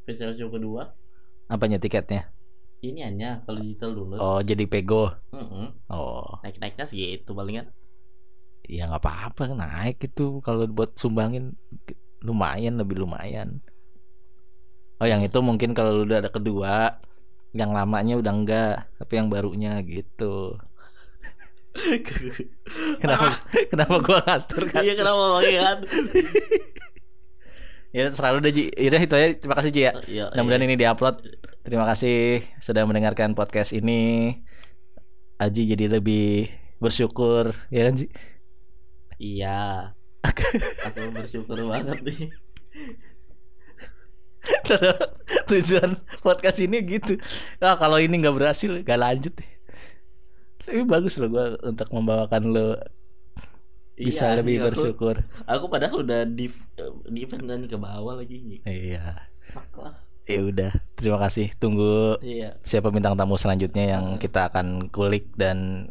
[0.00, 0.96] spesial show kedua.
[1.52, 2.32] Apanya tiketnya?
[2.80, 4.16] ini hanya kalau digital dulu.
[4.16, 5.12] Oh jadi pego?
[5.36, 5.84] Mm-mm.
[5.92, 6.40] Oh.
[6.40, 7.68] Naik naiknya segitu palingan
[8.70, 10.38] ya nggak apa-apa naik itu.
[10.40, 11.58] Kalau buat sumbangin
[12.22, 13.64] lumayan lebih lumayan
[15.00, 17.00] oh yang itu mungkin kalau lu udah ada kedua
[17.50, 20.60] yang lamanya udah enggak tapi yang barunya gitu.
[23.02, 23.40] Kenapa?
[23.70, 25.78] Kenapa gua ngatur kan Iya kenapa banget?
[27.90, 28.64] ya selalu deh Ji.
[28.74, 29.28] Yaudah itu aja.
[29.38, 29.92] Terima kasih Ji ya.
[30.06, 31.16] Iya, mudah-mudahan ini diupload.
[31.66, 34.34] Terima kasih sudah mendengarkan podcast ini.
[35.40, 36.50] Aji jadi lebih
[36.82, 37.54] bersyukur.
[37.70, 38.06] Ya kan Ji?
[39.18, 39.94] Iya.
[40.90, 42.30] Aku bersyukur banget nih.
[45.50, 47.16] tujuan podcast ini gitu
[47.58, 49.34] ah kalau ini nggak berhasil gak lanjut
[50.60, 52.68] tapi bagus loh gua untuk membawakan lo
[53.94, 55.14] bisa Iya, lebih aku- bersyukur
[55.44, 56.48] Aku padahal udah di
[57.06, 58.64] di event dan ke bawah lagi.
[58.64, 59.28] iya
[60.24, 62.56] ya udah terima kasih tunggu Iya.
[62.62, 65.90] siapa bintang tamu selanjutnya yang kita akan kulik dan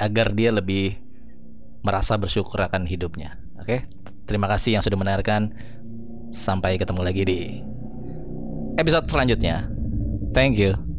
[0.00, 0.98] agar dia lebih
[1.84, 3.36] merasa bersyukur akan hidupnya.
[3.60, 3.84] Oke,
[4.24, 5.52] terima kasih yang sudah mendengarkan.
[6.32, 7.40] Sampai ketemu lagi di
[8.78, 9.68] episode selanjutnya.
[10.34, 10.93] Thank you.